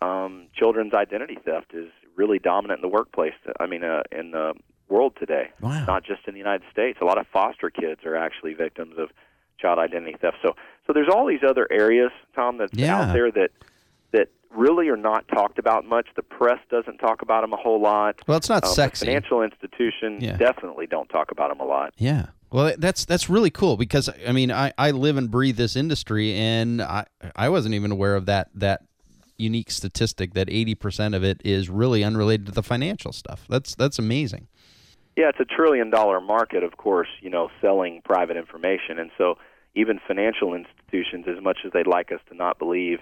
um, 0.00 0.46
children's 0.54 0.94
identity 0.94 1.38
theft 1.44 1.74
is 1.74 1.88
really 2.16 2.38
dominant 2.38 2.78
in 2.78 2.82
the 2.82 2.88
workplace. 2.94 3.34
I 3.60 3.66
mean, 3.66 3.84
uh, 3.84 4.02
in 4.10 4.30
the 4.32 4.54
world 4.88 5.14
today, 5.18 5.50
Wow. 5.60 5.84
not 5.86 6.04
just 6.04 6.26
in 6.26 6.34
the 6.34 6.38
United 6.38 6.64
States. 6.70 6.98
A 7.00 7.04
lot 7.04 7.18
of 7.18 7.26
foster 7.28 7.70
kids 7.70 8.04
are 8.04 8.16
actually 8.16 8.54
victims 8.54 8.94
of 8.98 9.10
child 9.58 9.78
identity 9.78 10.16
theft. 10.20 10.38
So, 10.42 10.54
so 10.86 10.92
there's 10.92 11.08
all 11.08 11.26
these 11.26 11.42
other 11.46 11.66
areas, 11.70 12.10
Tom, 12.34 12.58
that's 12.58 12.74
Yeah. 12.74 12.98
out 13.00 13.12
there 13.12 13.30
that 13.30 13.50
really 14.54 14.88
are 14.88 14.96
not 14.96 15.26
talked 15.28 15.58
about 15.58 15.84
much. 15.84 16.08
The 16.16 16.22
press 16.22 16.58
doesn't 16.70 16.98
talk 16.98 17.22
about 17.22 17.42
them 17.42 17.52
a 17.52 17.56
whole 17.56 17.80
lot. 17.80 18.20
Well, 18.26 18.36
it's 18.36 18.48
not 18.48 18.64
Um, 18.64 18.70
sexy. 18.70 19.06
Financial 19.06 19.42
institutions 19.42 20.22
Yeah. 20.22 20.36
definitely 20.36 20.86
don't 20.86 21.08
talk 21.08 21.30
about 21.30 21.50
them 21.50 21.60
a 21.60 21.64
lot. 21.64 21.94
Yeah. 21.96 22.26
Well, 22.50 22.74
that's 22.76 23.06
that's 23.06 23.30
really 23.30 23.50
cool 23.50 23.76
because 23.78 24.10
I 24.26 24.32
mean 24.32 24.52
I, 24.52 24.72
I 24.76 24.90
live 24.90 25.16
and 25.16 25.30
breathe 25.30 25.56
this 25.56 25.74
industry 25.74 26.34
and 26.34 26.82
I 26.82 27.06
I 27.34 27.48
wasn't 27.48 27.74
even 27.74 27.90
aware 27.90 28.14
of 28.14 28.26
that 28.26 28.48
that 28.54 28.82
unique 29.38 29.70
statistic 29.70 30.34
that 30.34 30.48
80% 30.48 31.16
of 31.16 31.24
it 31.24 31.40
is 31.44 31.68
really 31.70 32.04
unrelated 32.04 32.46
to 32.46 32.52
the 32.52 32.62
financial 32.62 33.12
stuff. 33.12 33.46
That's 33.48 33.74
that's 33.74 33.98
amazing. 33.98 34.48
Yeah, 35.16 35.28
it's 35.30 35.40
a 35.40 35.44
trillion 35.46 35.90
dollar 35.90 36.20
market, 36.20 36.62
of 36.62 36.76
course, 36.76 37.08
you 37.20 37.28
know, 37.30 37.50
selling 37.60 38.00
private 38.04 38.36
information. 38.36 38.98
And 38.98 39.10
so 39.18 39.36
even 39.74 39.98
financial 40.06 40.54
institutions, 40.54 41.26
as 41.28 41.42
much 41.42 41.58
as 41.64 41.72
they'd 41.72 41.86
like 41.86 42.12
us 42.12 42.20
to 42.28 42.34
not 42.36 42.58
believe 42.58 42.98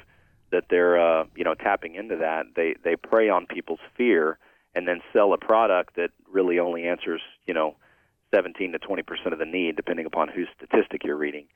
that 0.50 0.64
they're, 0.70 0.98
uh, 0.98 1.24
you 1.36 1.44
know, 1.44 1.54
tapping 1.54 1.94
into 1.94 2.16
that, 2.16 2.46
they, 2.56 2.74
they 2.84 2.96
prey 2.96 3.28
on 3.28 3.46
people's 3.46 3.80
fear 3.96 4.38
and 4.74 4.86
then 4.86 5.00
sell 5.12 5.32
a 5.32 5.38
product 5.38 5.96
that 5.96 6.10
really 6.30 6.58
only 6.58 6.86
answers, 6.86 7.20
you 7.46 7.54
know, 7.54 7.76
17 8.34 8.72
to 8.72 8.78
20 8.78 9.02
percent 9.02 9.32
of 9.32 9.38
the 9.38 9.46
need, 9.46 9.76
depending 9.76 10.06
upon 10.06 10.28
whose 10.28 10.48
statistic 10.56 11.02
you're 11.04 11.16
reading. 11.16 11.46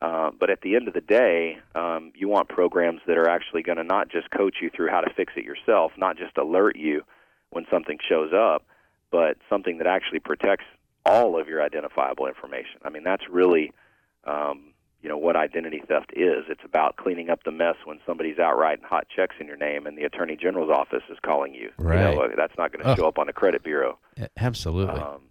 Uh, 0.00 0.30
but 0.38 0.48
at 0.48 0.60
the 0.60 0.76
end 0.76 0.86
of 0.86 0.94
the 0.94 1.00
day, 1.00 1.58
um, 1.74 2.12
you 2.14 2.28
want 2.28 2.48
programs 2.48 3.00
that 3.06 3.18
are 3.18 3.28
actually 3.28 3.62
going 3.62 3.78
to 3.78 3.84
not 3.84 4.08
just 4.08 4.30
coach 4.30 4.56
you 4.62 4.70
through 4.70 4.88
how 4.88 5.00
to 5.00 5.12
fix 5.14 5.32
it 5.36 5.44
yourself, 5.44 5.92
not 5.96 6.16
just 6.16 6.36
alert 6.36 6.76
you 6.76 7.02
when 7.50 7.66
something 7.70 7.98
shows 8.08 8.32
up, 8.32 8.64
but 9.10 9.38
something 9.48 9.78
that 9.78 9.86
actually 9.86 10.20
protects 10.20 10.66
all 11.04 11.40
of 11.40 11.48
your 11.48 11.62
identifiable 11.62 12.26
information. 12.26 12.78
I 12.84 12.90
mean, 12.90 13.02
that's 13.02 13.24
really, 13.28 13.72
um, 14.24 14.72
you 15.02 15.08
know, 15.08 15.16
what 15.16 15.36
identity 15.36 15.80
theft 15.86 16.12
is. 16.16 16.44
It's 16.48 16.64
about 16.64 16.96
cleaning 16.96 17.30
up 17.30 17.44
the 17.44 17.52
mess 17.52 17.76
when 17.84 17.98
somebody's 18.06 18.38
out 18.38 18.58
writing 18.58 18.84
hot 18.84 19.06
checks 19.14 19.36
in 19.40 19.46
your 19.46 19.56
name 19.56 19.86
and 19.86 19.96
the 19.96 20.02
attorney 20.04 20.36
general's 20.36 20.70
office 20.70 21.02
is 21.10 21.18
calling 21.24 21.54
you. 21.54 21.70
Right. 21.78 22.10
You 22.10 22.16
know, 22.16 22.28
that's 22.36 22.54
not 22.58 22.72
going 22.72 22.84
to 22.84 22.96
show 22.96 23.06
up 23.06 23.18
on 23.18 23.26
the 23.28 23.32
credit 23.32 23.62
bureau. 23.62 23.98
Absolutely. 24.36 25.00
Um, 25.00 25.22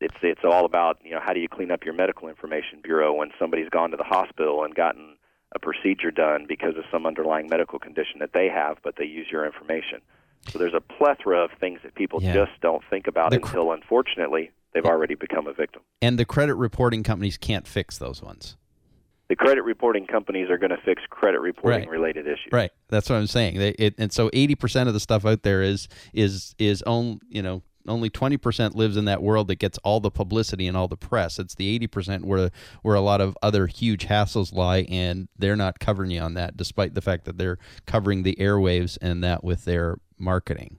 it's 0.00 0.16
it's 0.22 0.40
all 0.44 0.64
about 0.64 0.98
you 1.04 1.10
know 1.10 1.20
how 1.22 1.34
do 1.34 1.40
you 1.40 1.48
clean 1.48 1.70
up 1.70 1.84
your 1.84 1.92
medical 1.92 2.28
information 2.28 2.80
bureau 2.82 3.12
when 3.12 3.30
somebody's 3.38 3.68
gone 3.68 3.90
to 3.90 3.98
the 3.98 4.04
hospital 4.04 4.64
and 4.64 4.74
gotten 4.74 5.16
a 5.54 5.58
procedure 5.58 6.10
done 6.10 6.46
because 6.48 6.76
of 6.78 6.84
some 6.90 7.04
underlying 7.04 7.48
medical 7.48 7.78
condition 7.78 8.20
that 8.20 8.30
they 8.32 8.48
have, 8.48 8.78
but 8.82 8.94
they 8.96 9.04
use 9.04 9.26
your 9.30 9.44
information. 9.44 10.00
So 10.48 10.58
there's 10.58 10.72
a 10.74 10.80
plethora 10.80 11.44
of 11.44 11.50
things 11.60 11.80
that 11.82 11.94
people 11.96 12.22
Yeah. 12.22 12.32
just 12.32 12.52
don't 12.62 12.82
think 12.88 13.06
about 13.06 13.32
cr- 13.32 13.36
until, 13.36 13.72
unfortunately, 13.72 14.52
they've 14.72 14.86
already 14.86 15.14
become 15.16 15.46
a 15.48 15.52
victim. 15.52 15.82
and 16.00 16.18
the 16.18 16.24
credit 16.24 16.54
reporting 16.54 17.02
companies 17.02 17.36
can't 17.36 17.66
fix 17.66 17.98
those 17.98 18.22
ones. 18.22 18.56
The 19.30 19.36
credit 19.36 19.62
reporting 19.62 20.06
companies 20.06 20.50
are 20.50 20.58
going 20.58 20.70
to 20.70 20.76
fix 20.84 21.02
credit 21.08 21.40
reporting 21.40 21.82
Right. 21.82 21.88
related 21.88 22.26
issues. 22.26 22.48
Right. 22.50 22.72
That's 22.88 23.08
what 23.08 23.14
I'm 23.14 23.28
saying. 23.28 23.58
They, 23.58 23.70
it, 23.70 23.94
and 23.96 24.12
so 24.12 24.28
80% 24.30 24.88
of 24.88 24.92
the 24.92 24.98
stuff 24.98 25.24
out 25.24 25.44
there 25.44 25.62
is 25.62 25.86
is 26.12 26.56
is 26.58 26.82
on, 26.82 27.20
you 27.28 27.40
know, 27.40 27.62
only 27.86 28.10
20% 28.10 28.74
lives 28.74 28.96
in 28.96 29.04
that 29.04 29.22
world 29.22 29.46
that 29.46 29.60
gets 29.60 29.78
all 29.78 30.00
the 30.00 30.10
publicity 30.10 30.66
and 30.66 30.76
all 30.76 30.88
the 30.88 30.96
press. 30.96 31.38
It's 31.38 31.54
the 31.54 31.78
80% 31.78 32.24
where 32.24 32.50
where 32.82 32.96
a 32.96 33.00
lot 33.00 33.20
of 33.20 33.38
other 33.40 33.68
huge 33.68 34.08
hassles 34.08 34.52
lie 34.52 34.84
and 34.88 35.28
they're 35.38 35.54
not 35.54 35.78
covering 35.78 36.10
you 36.10 36.20
on 36.20 36.34
that 36.34 36.56
despite 36.56 36.94
the 36.94 37.00
fact 37.00 37.24
that 37.26 37.38
they're 37.38 37.58
covering 37.86 38.24
the 38.24 38.34
airwaves 38.34 38.98
and 39.00 39.22
that 39.22 39.44
with 39.44 39.64
their 39.64 39.98
marketing. 40.18 40.78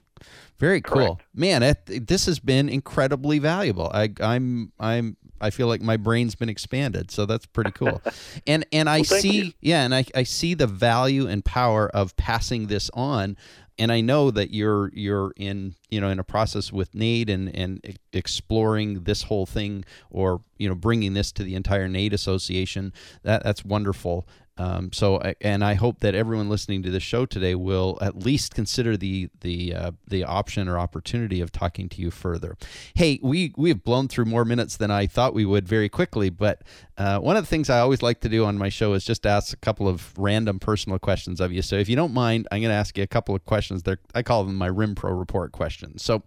Very 0.59 0.81
cool. 0.81 1.15
Correct. 1.15 1.21
Man, 1.33 1.63
it, 1.63 2.07
this 2.07 2.27
has 2.27 2.39
been 2.39 2.69
incredibly 2.69 3.39
valuable. 3.39 3.89
I 3.93 4.09
I'm 4.19 4.71
I'm 4.79 5.17
I 5.41 5.49
feel 5.49 5.67
like 5.67 5.81
my 5.81 5.97
brain's 5.97 6.35
been 6.35 6.49
expanded, 6.49 7.11
so 7.11 7.25
that's 7.25 7.45
pretty 7.45 7.71
cool. 7.71 8.01
and 8.47 8.65
and 8.71 8.89
I 8.89 8.97
Well, 8.99 9.19
see 9.19 9.45
you. 9.45 9.51
yeah, 9.61 9.83
and 9.83 9.93
I, 9.93 10.05
I 10.15 10.23
see 10.23 10.53
the 10.53 10.67
value 10.67 11.27
and 11.27 11.43
power 11.43 11.89
of 11.89 12.15
passing 12.15 12.67
this 12.67 12.89
on. 12.93 13.35
And 13.79 13.91
I 13.91 14.01
know 14.01 14.29
that 14.31 14.51
you're 14.53 14.91
you're 14.93 15.33
in 15.37 15.73
you 15.89 15.99
know 15.99 16.09
in 16.09 16.19
a 16.19 16.23
process 16.23 16.71
with 16.71 16.93
NAID 16.93 17.29
and 17.31 17.55
and 17.55 17.97
exploring 18.13 19.03
this 19.05 19.23
whole 19.23 19.45
thing 19.47 19.85
or 20.11 20.41
you 20.57 20.69
know 20.69 20.75
bringing 20.75 21.13
this 21.13 21.31
to 21.33 21.43
the 21.43 21.55
entire 21.55 21.87
NAID 21.87 22.13
Association. 22.13 22.93
That 23.23 23.43
that's 23.43 23.65
wonderful. 23.65 24.27
Um, 24.57 24.91
so 24.91 25.21
and 25.39 25.63
I 25.63 25.75
hope 25.75 26.01
that 26.01 26.13
everyone 26.13 26.49
listening 26.49 26.83
to 26.83 26.91
this 26.91 27.03
show 27.03 27.25
today 27.25 27.55
will 27.55 27.97
at 28.01 28.17
least 28.17 28.53
consider 28.53 28.97
the 28.97 29.29
the 29.41 29.73
uh, 29.73 29.91
the 30.07 30.23
option 30.23 30.67
or 30.67 30.77
opportunity 30.77 31.41
of 31.41 31.51
talking 31.51 31.89
to 31.89 32.01
you 32.01 32.11
further. 32.11 32.57
Hey, 32.93 33.19
we 33.23 33.53
we 33.57 33.69
have 33.69 33.83
blown 33.83 34.07
through 34.07 34.25
more 34.25 34.45
minutes 34.45 34.77
than 34.77 34.91
I 34.91 35.07
thought 35.07 35.33
we 35.33 35.45
would 35.45 35.67
very 35.67 35.89
quickly, 35.89 36.29
but 36.29 36.61
uh, 37.01 37.19
one 37.19 37.35
of 37.35 37.43
the 37.43 37.47
things 37.47 37.67
I 37.67 37.79
always 37.79 38.03
like 38.03 38.19
to 38.19 38.29
do 38.29 38.45
on 38.45 38.59
my 38.59 38.69
show 38.69 38.93
is 38.93 39.03
just 39.03 39.25
ask 39.25 39.53
a 39.53 39.57
couple 39.57 39.87
of 39.87 40.15
random 40.19 40.59
personal 40.59 40.99
questions 40.99 41.41
of 41.41 41.51
you. 41.51 41.63
So 41.63 41.77
if 41.77 41.89
you 41.89 41.95
don't 41.95 42.13
mind, 42.13 42.47
I'm 42.51 42.61
going 42.61 42.69
to 42.69 42.75
ask 42.75 42.95
you 42.95 43.03
a 43.03 43.07
couple 43.07 43.33
of 43.33 43.43
questions. 43.45 43.81
They're, 43.81 43.97
I 44.13 44.21
call 44.21 44.43
them 44.43 44.55
my 44.55 44.67
Rim 44.67 44.93
Pro 44.93 45.11
report 45.11 45.51
questions. 45.51 46.03
So, 46.03 46.21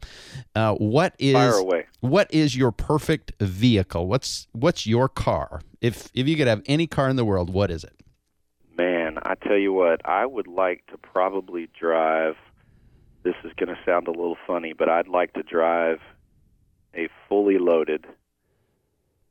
uh, 0.56 0.74
what 0.74 1.14
is 1.20 1.54
what 2.00 2.32
is 2.34 2.56
your 2.56 2.72
perfect 2.72 3.32
vehicle? 3.38 4.08
What's 4.08 4.48
what's 4.50 4.84
your 4.84 5.08
car? 5.08 5.60
If 5.80 6.10
if 6.12 6.26
you 6.26 6.36
could 6.36 6.48
have 6.48 6.62
any 6.66 6.88
car 6.88 7.08
in 7.08 7.14
the 7.14 7.24
world, 7.24 7.50
what 7.50 7.70
is 7.70 7.84
it? 7.84 7.94
Man, 8.76 9.04
man, 9.14 9.22
I 9.24 9.34
tell 9.34 9.56
you 9.56 9.72
what, 9.72 10.00
I 10.04 10.26
would 10.26 10.46
like 10.46 10.86
to 10.88 10.98
probably 10.98 11.68
drive. 11.78 12.36
This 13.22 13.34
is 13.44 13.52
going 13.56 13.74
to 13.74 13.78
sound 13.86 14.08
a 14.08 14.10
little 14.10 14.36
funny, 14.46 14.74
but 14.76 14.88
I'd 14.88 15.08
like 15.08 15.32
to 15.34 15.42
drive 15.42 16.00
a 16.94 17.08
fully 17.28 17.58
loaded, 17.58 18.06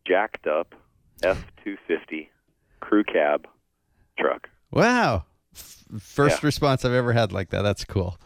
jacked 0.08 0.47
up 0.47 0.73
F 1.21 1.45
two 1.63 1.78
fifty 1.88 2.30
crew 2.80 3.04
cab 3.04 3.47
truck. 4.17 4.49
Wow. 4.71 5.26
F- 5.56 5.84
first 5.99 6.41
Yeah. 6.41 6.47
response 6.47 6.84
I've 6.84 6.93
ever 6.93 7.13
had 7.13 7.32
like 7.32 7.49
that. 7.52 7.62
That's 7.62 7.86
cool. 7.86 8.17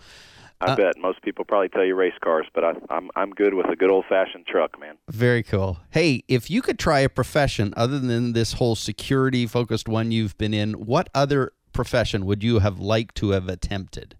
I 0.60 0.72
Uh, 0.72 0.76
bet 0.76 0.98
most 0.98 1.22
people 1.22 1.46
probably 1.46 1.70
tell 1.70 1.86
you 1.86 1.94
race 1.94 2.18
cars, 2.24 2.48
but 2.56 2.64
I, 2.64 2.74
I'm 2.90 3.12
I'm 3.16 3.30
good 3.32 3.54
with 3.54 3.68
a 3.68 3.76
good 3.76 3.92
old 3.92 4.06
fashioned 4.10 4.48
truck, 4.48 4.80
man. 4.80 4.98
Very 5.10 5.44
cool. 5.44 5.78
Hey, 5.92 6.24
if 6.28 6.50
you 6.50 6.62
could 6.64 6.80
try 6.80 7.02
a 7.02 7.10
profession 7.10 7.74
other 7.78 8.00
than 8.00 8.34
this 8.34 8.54
whole 8.54 8.76
security 8.76 9.46
focused 9.46 9.88
one 9.88 10.12
you've 10.12 10.36
been 10.40 10.54
in, 10.56 10.74
what 10.74 11.10
other 11.14 11.52
profession 11.74 12.26
would 12.26 12.44
you 12.44 12.58
have 12.60 12.80
liked 12.80 13.14
to 13.18 13.32
have 13.32 13.48
attempted? 13.48 14.16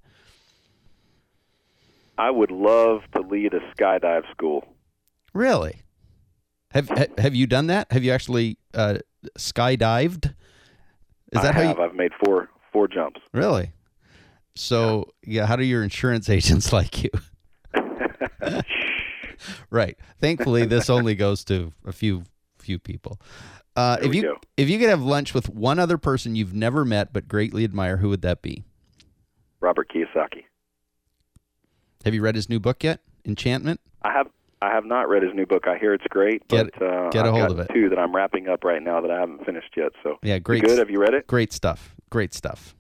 I 2.20 2.30
would 2.30 2.52
love 2.52 3.02
to 3.16 3.22
lead 3.22 3.54
a 3.54 3.60
skydive 3.76 4.30
school. 4.32 4.68
Really? 5.34 5.82
Have 6.72 6.90
ha- 6.90 7.06
have 7.18 7.36
you 7.36 7.48
done 7.48 7.68
that? 7.68 7.92
Have 7.92 8.04
you 8.04 8.12
actually 8.12 8.58
uh, 8.74 8.98
skydived? 9.38 10.34
Is 11.32 11.42
that 11.42 11.46
I 11.46 11.52
how 11.52 11.62
have. 11.64 11.78
you 11.78 11.84
I've 11.84 11.96
made 11.96 12.12
four 12.24 12.50
four 12.72 12.88
jumps. 12.88 13.22
really? 13.34 13.72
So 14.56 15.12
yeah, 15.24 15.46
how 15.46 15.56
do 15.56 15.64
your 15.64 15.84
insurance 15.84 16.30
agents 16.30 16.74
like 16.74 17.04
you? 17.04 17.10
right. 19.70 19.98
Thankfully, 20.20 20.66
this 20.66 20.90
only 20.90 21.16
goes 21.16 21.44
to 21.46 21.74
a 21.86 21.92
few 21.92 22.24
few 22.58 22.80
people. 22.80 23.20
Uh, 23.76 23.98
if 24.02 24.16
you 24.16 24.24
go. 24.24 24.36
if 24.58 24.70
you 24.70 24.80
could 24.80 24.90
have 24.90 25.02
lunch 25.04 25.34
with 25.34 25.50
one 25.50 25.78
other 25.80 25.98
person 25.98 26.36
you've 26.36 26.54
never 26.54 26.84
met 26.84 27.14
but 27.14 27.28
greatly 27.28 27.64
admire, 27.64 27.98
who 27.98 28.10
would 28.10 28.24
that 28.24 28.42
be? 28.42 28.64
Robert 29.60 29.90
Kiyosaki. 29.92 30.44
Have 32.04 32.14
you 32.14 32.22
read 32.22 32.36
his 32.36 32.50
new 32.50 32.60
book 32.60 32.84
yet? 32.84 33.02
Enchantment. 33.26 33.80
I 34.02 34.12
have 34.12 34.28
I 34.68 34.74
have 34.74 34.86
not 34.86 35.08
read 35.08 35.24
his 35.24 35.34
new 35.34 35.46
book. 35.46 35.68
I 35.68 35.78
hear 35.78 35.94
it's 35.94 36.04
great, 36.10 36.48
Get- 36.48 36.72
but 36.78 36.86
uh, 36.86 37.10
get 37.10 37.26
a 37.26 37.30
I've 37.30 37.34
hold 37.34 37.42
got 37.48 37.52
of 37.52 37.60
it. 37.60 37.70
Two 37.74 37.90
that 37.90 37.98
I'm 38.00 38.16
wrapping 38.16 38.48
up 38.50 38.64
right 38.64 38.82
now 38.84 39.00
that 39.02 39.10
I 39.12 39.20
haven't 39.20 39.46
finished 39.46 39.74
yet. 39.78 39.92
So 40.04 40.18
Yeah, 40.24 40.40
great. 40.40 40.64
good. 40.64 40.78
Have 40.78 40.90
you 40.90 41.00
read 41.00 41.14
it? 41.14 41.26
Great 41.28 41.54
stuff. 41.54 41.96
Great 42.10 42.34
stuff. 42.34 42.76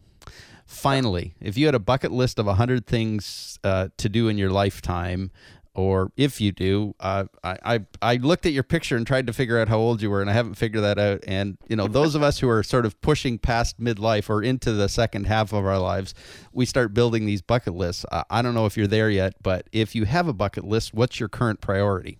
Finally, 0.65 1.33
if 1.39 1.57
you 1.57 1.65
had 1.65 1.75
a 1.75 1.79
bucket 1.79 2.11
list 2.11 2.39
of 2.39 2.45
100 2.45 2.85
things 2.85 3.57
uh, 3.63 3.87
to 3.97 4.09
do 4.09 4.27
in 4.27 4.37
your 4.37 4.49
lifetime, 4.49 5.31
or 5.77 6.11
if 6.17 6.41
you 6.41 6.51
do, 6.51 6.95
uh, 6.99 7.25
I, 7.43 7.57
I, 7.63 7.79
I 8.01 8.15
looked 8.15 8.47
at 8.47 8.51
your 8.51 8.63
picture 8.63 8.97
and 8.97 9.05
tried 9.05 9.27
to 9.27 9.33
figure 9.33 9.59
out 9.59 9.69
how 9.69 9.77
old 9.77 10.01
you 10.01 10.09
were, 10.09 10.21
and 10.21 10.29
I 10.29 10.33
haven't 10.33 10.55
figured 10.55 10.83
that 10.83 10.97
out. 10.97 11.23
And, 11.27 11.59
you 11.67 11.75
know, 11.75 11.87
those 11.87 12.15
of 12.15 12.23
us 12.23 12.39
who 12.39 12.49
are 12.49 12.63
sort 12.63 12.87
of 12.87 12.99
pushing 13.01 13.37
past 13.37 13.79
midlife 13.79 14.27
or 14.27 14.41
into 14.41 14.73
the 14.73 14.89
second 14.89 15.27
half 15.27 15.53
of 15.53 15.63
our 15.63 15.77
lives, 15.77 16.15
we 16.51 16.65
start 16.65 16.95
building 16.95 17.27
these 17.27 17.43
bucket 17.43 17.75
lists. 17.75 18.07
Uh, 18.11 18.23
I 18.31 18.41
don't 18.41 18.55
know 18.55 18.65
if 18.65 18.75
you're 18.75 18.87
there 18.87 19.11
yet, 19.11 19.35
but 19.43 19.67
if 19.71 19.93
you 19.93 20.05
have 20.05 20.27
a 20.27 20.33
bucket 20.33 20.65
list, 20.65 20.95
what's 20.95 21.19
your 21.19 21.29
current 21.29 21.61
priority? 21.61 22.17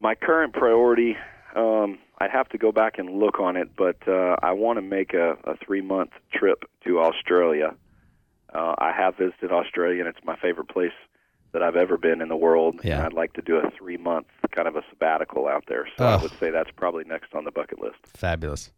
My 0.00 0.14
current 0.14 0.54
priority, 0.54 1.18
um, 1.54 1.98
I'd 2.20 2.30
have 2.30 2.48
to 2.48 2.58
go 2.58 2.72
back 2.72 2.98
and 2.98 3.20
look 3.20 3.38
on 3.38 3.58
it, 3.58 3.68
but 3.76 3.96
uh, 4.08 4.36
I 4.42 4.52
want 4.52 4.78
to 4.78 4.82
make 4.82 5.12
a, 5.12 5.32
a 5.44 5.58
three 5.58 5.82
month 5.82 6.12
trip 6.32 6.64
to 6.86 7.00
Australia. 7.00 7.74
Uh, 8.54 8.74
I 8.78 8.92
have 8.92 9.16
visited 9.16 9.52
Australia, 9.52 10.00
and 10.00 10.08
it's 10.08 10.24
my 10.24 10.36
favorite 10.36 10.68
place 10.68 10.92
that 11.52 11.62
I've 11.62 11.76
ever 11.76 11.96
been 11.96 12.20
in 12.20 12.28
the 12.28 12.36
world. 12.36 12.80
Yeah. 12.82 12.96
And 12.96 13.06
I'd 13.06 13.12
like 13.12 13.34
to 13.34 13.42
do 13.42 13.56
a 13.56 13.70
three 13.70 13.96
month 13.96 14.26
kind 14.50 14.68
of 14.68 14.76
a 14.76 14.82
sabbatical 14.90 15.48
out 15.48 15.64
there. 15.68 15.88
So. 15.96 16.04
I 16.04 16.16
would 16.16 16.32
say 16.38 16.50
that's 16.50 16.70
probably 16.76 17.04
next 17.04 17.34
on 17.34 17.44
the 17.44 17.50
bucket 17.50 17.80
list. 17.80 17.98
Fabulous. 18.14 18.70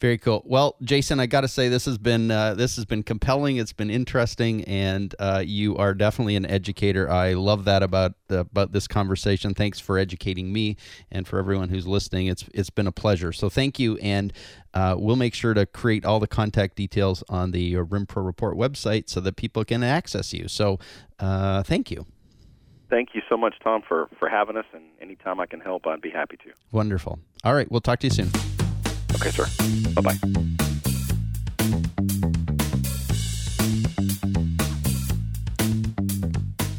Very 0.00 0.16
cool. 0.16 0.42
Well, 0.46 0.76
Jason, 0.80 1.20
I 1.20 1.26
got 1.26 1.42
to 1.42 1.48
say 1.48 1.68
this 1.68 1.84
has 1.84 1.98
been 1.98 2.30
uh, 2.30 2.54
this 2.54 2.76
has 2.76 2.86
been 2.86 3.02
compelling. 3.02 3.58
It's 3.58 3.74
been 3.74 3.90
interesting, 3.90 4.64
and 4.64 5.14
uh, 5.18 5.42
you 5.44 5.76
are 5.76 5.92
definitely 5.92 6.36
an 6.36 6.46
educator. 6.46 7.10
I 7.10 7.34
love 7.34 7.66
that 7.66 7.82
about 7.82 8.14
about 8.30 8.72
this 8.72 8.88
conversation. 8.88 9.52
Thanks 9.52 9.78
for 9.78 9.98
educating 9.98 10.54
me, 10.54 10.78
and 11.12 11.28
for 11.28 11.38
everyone 11.38 11.68
who's 11.68 11.86
listening. 11.86 12.28
It's 12.28 12.46
it's 12.54 12.70
been 12.70 12.86
a 12.86 12.92
pleasure. 12.92 13.30
So 13.30 13.50
thank 13.50 13.78
you, 13.78 13.98
and 13.98 14.32
uh, 14.72 14.96
we'll 14.98 15.16
make 15.16 15.34
sure 15.34 15.52
to 15.52 15.66
create 15.66 16.06
all 16.06 16.18
the 16.18 16.26
contact 16.26 16.76
details 16.76 17.22
on 17.28 17.50
the 17.50 17.76
uh, 17.76 17.80
Rim 17.80 18.06
Pro 18.06 18.22
Report 18.22 18.56
website 18.56 19.10
so 19.10 19.20
that 19.20 19.36
people 19.36 19.66
can 19.66 19.82
access 19.82 20.32
you. 20.32 20.48
So 20.48 20.78
uh, 21.18 21.62
thank 21.62 21.90
you. 21.90 22.06
Thank 22.88 23.10
you 23.14 23.20
so 23.28 23.36
much, 23.36 23.54
Tom, 23.62 23.82
for, 23.86 24.08
for 24.18 24.28
having 24.28 24.56
us. 24.56 24.64
And 24.72 24.82
anytime 25.00 25.38
I 25.38 25.46
can 25.46 25.60
help, 25.60 25.86
I'd 25.86 26.00
be 26.00 26.10
happy 26.10 26.36
to. 26.38 26.50
Wonderful. 26.72 27.20
All 27.44 27.54
right, 27.54 27.70
we'll 27.70 27.80
talk 27.80 28.00
to 28.00 28.06
you 28.08 28.12
soon. 28.12 28.59
Okay, 29.14 29.30
sir. 29.30 29.46
Bye 29.94 30.02
bye. 30.02 30.18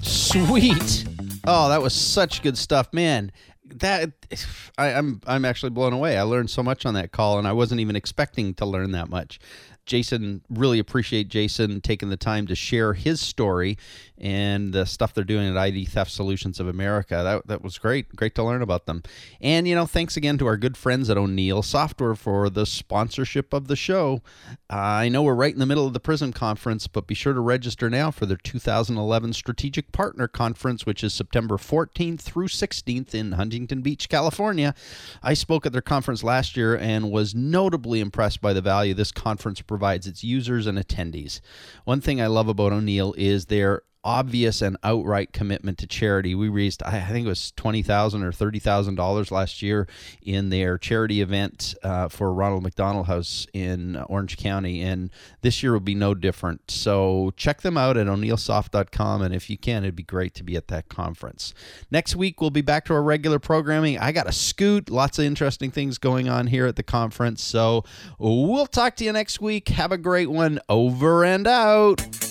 Sweet. 0.01 1.05
Oh, 1.45 1.69
that 1.69 1.81
was 1.81 1.93
such 1.93 2.41
good 2.41 2.57
stuff, 2.57 2.93
man. 2.93 3.31
That 3.65 4.11
I, 4.77 4.93
I'm 4.93 5.21
I'm 5.27 5.45
actually 5.45 5.71
blown 5.71 5.93
away. 5.93 6.17
I 6.17 6.23
learned 6.23 6.49
so 6.49 6.63
much 6.63 6.85
on 6.85 6.93
that 6.93 7.11
call, 7.11 7.37
and 7.37 7.47
I 7.47 7.51
wasn't 7.51 7.81
even 7.81 7.95
expecting 7.95 8.53
to 8.55 8.65
learn 8.65 8.91
that 8.91 9.09
much. 9.09 9.39
Jason, 9.85 10.41
really 10.49 10.79
appreciate 10.79 11.27
Jason 11.27 11.81
taking 11.81 12.09
the 12.09 12.17
time 12.17 12.47
to 12.47 12.55
share 12.55 12.93
his 12.93 13.19
story 13.19 13.77
and 14.17 14.71
the 14.71 14.85
stuff 14.85 15.13
they're 15.13 15.23
doing 15.23 15.49
at 15.49 15.57
ID 15.57 15.85
Theft 15.85 16.11
Solutions 16.11 16.59
of 16.59 16.67
America. 16.67 17.21
That 17.23 17.47
that 17.47 17.63
was 17.63 17.77
great. 17.77 18.15
Great 18.15 18.35
to 18.35 18.43
learn 18.43 18.61
about 18.61 18.85
them. 18.85 19.01
And 19.41 19.67
you 19.67 19.73
know, 19.73 19.87
thanks 19.87 20.15
again 20.15 20.37
to 20.37 20.45
our 20.45 20.57
good 20.57 20.77
friends 20.77 21.09
at 21.09 21.17
O'Neill 21.17 21.63
Software 21.63 22.15
for 22.15 22.49
the 22.49 22.65
sponsorship 22.65 23.51
of 23.51 23.67
the 23.67 23.75
show. 23.75 24.21
Uh, 24.69 24.75
I 24.75 25.09
know 25.09 25.23
we're 25.23 25.33
right 25.33 25.53
in 25.53 25.59
the 25.59 25.65
middle 25.65 25.87
of 25.87 25.93
the 25.93 25.99
Prism 25.99 26.31
conference, 26.31 26.87
but 26.87 27.07
be 27.07 27.15
sure 27.15 27.33
to 27.33 27.39
register 27.39 27.89
now 27.89 28.11
for 28.11 28.27
their 28.27 28.37
2011 28.37 29.33
Strategic 29.33 29.91
Partner 29.91 30.27
Conference, 30.27 30.85
which 30.85 31.03
is 31.03 31.13
September 31.13 31.57
14th 31.57 32.21
through 32.21 32.47
16th 32.47 33.15
in 33.15 33.33
Huntington 33.33 33.81
Beach, 33.81 34.07
California. 34.07 34.75
I 35.23 35.33
spoke 35.33 35.65
at 35.65 35.71
their 35.71 35.81
conference 35.81 36.23
last 36.23 36.55
year 36.55 36.77
and 36.77 37.11
was 37.11 37.33
notably 37.33 37.99
impressed 37.99 38.41
by 38.41 38.53
the 38.53 38.61
value 38.61 38.93
this 38.93 39.11
conference 39.11 39.61
provides 39.71 40.05
its 40.05 40.21
users 40.21 40.67
and 40.67 40.77
attendees. 40.77 41.39
One 41.85 42.01
thing 42.01 42.19
I 42.19 42.27
love 42.27 42.49
about 42.49 42.73
O'Neill 42.73 43.15
is 43.17 43.45
their 43.45 43.83
obvious 44.03 44.61
and 44.61 44.77
outright 44.83 45.33
commitment 45.33 45.77
to 45.79 45.87
charity. 45.87 46.33
We 46.35 46.49
raised, 46.49 46.81
I 46.83 47.01
think 47.01 47.25
it 47.25 47.29
was 47.29 47.51
twenty 47.51 47.81
thousand 47.81 48.23
or 48.23 48.31
thirty 48.31 48.59
thousand 48.59 48.95
dollars 48.95 49.31
last 49.31 49.61
year 49.61 49.87
in 50.21 50.49
their 50.49 50.77
charity 50.77 51.21
event 51.21 51.75
uh, 51.83 52.07
for 52.07 52.33
Ronald 52.33 52.63
McDonald 52.63 53.07
House 53.07 53.47
in 53.53 53.97
Orange 54.07 54.37
County, 54.37 54.81
and 54.81 55.09
this 55.41 55.61
year 55.61 55.73
will 55.73 55.79
be 55.79 55.95
no 55.95 56.13
different. 56.13 56.71
So 56.71 57.33
check 57.35 57.61
them 57.61 57.77
out 57.77 57.97
at 57.97 58.07
o'neillsoft.com, 58.07 59.21
and 59.21 59.33
if 59.33 59.49
you 59.49 59.57
can, 59.57 59.83
it'd 59.83 59.95
be 59.95 60.03
great 60.03 60.33
to 60.35 60.43
be 60.43 60.55
at 60.55 60.67
that 60.69 60.89
conference. 60.89 61.53
Next 61.89 62.15
week 62.15 62.41
we'll 62.41 62.49
be 62.49 62.61
back 62.61 62.85
to 62.85 62.93
our 62.93 63.03
regular 63.03 63.39
programming. 63.39 63.99
I 63.99 64.11
got 64.11 64.27
a 64.27 64.31
scoot, 64.31 64.89
lots 64.89 65.19
of 65.19 65.25
interesting 65.25 65.71
things 65.71 65.97
going 65.97 66.29
on 66.29 66.47
here 66.47 66.65
at 66.65 66.75
the 66.75 66.83
conference. 66.83 67.43
So 67.43 67.83
we'll 68.17 68.67
talk 68.67 68.95
to 68.97 69.03
you 69.03 69.11
next 69.11 69.41
week. 69.41 69.69
Have 69.69 69.91
a 69.91 69.97
great 69.97 70.29
one. 70.29 70.59
Over 70.69 71.23
and 71.23 71.47
out. 71.47 72.30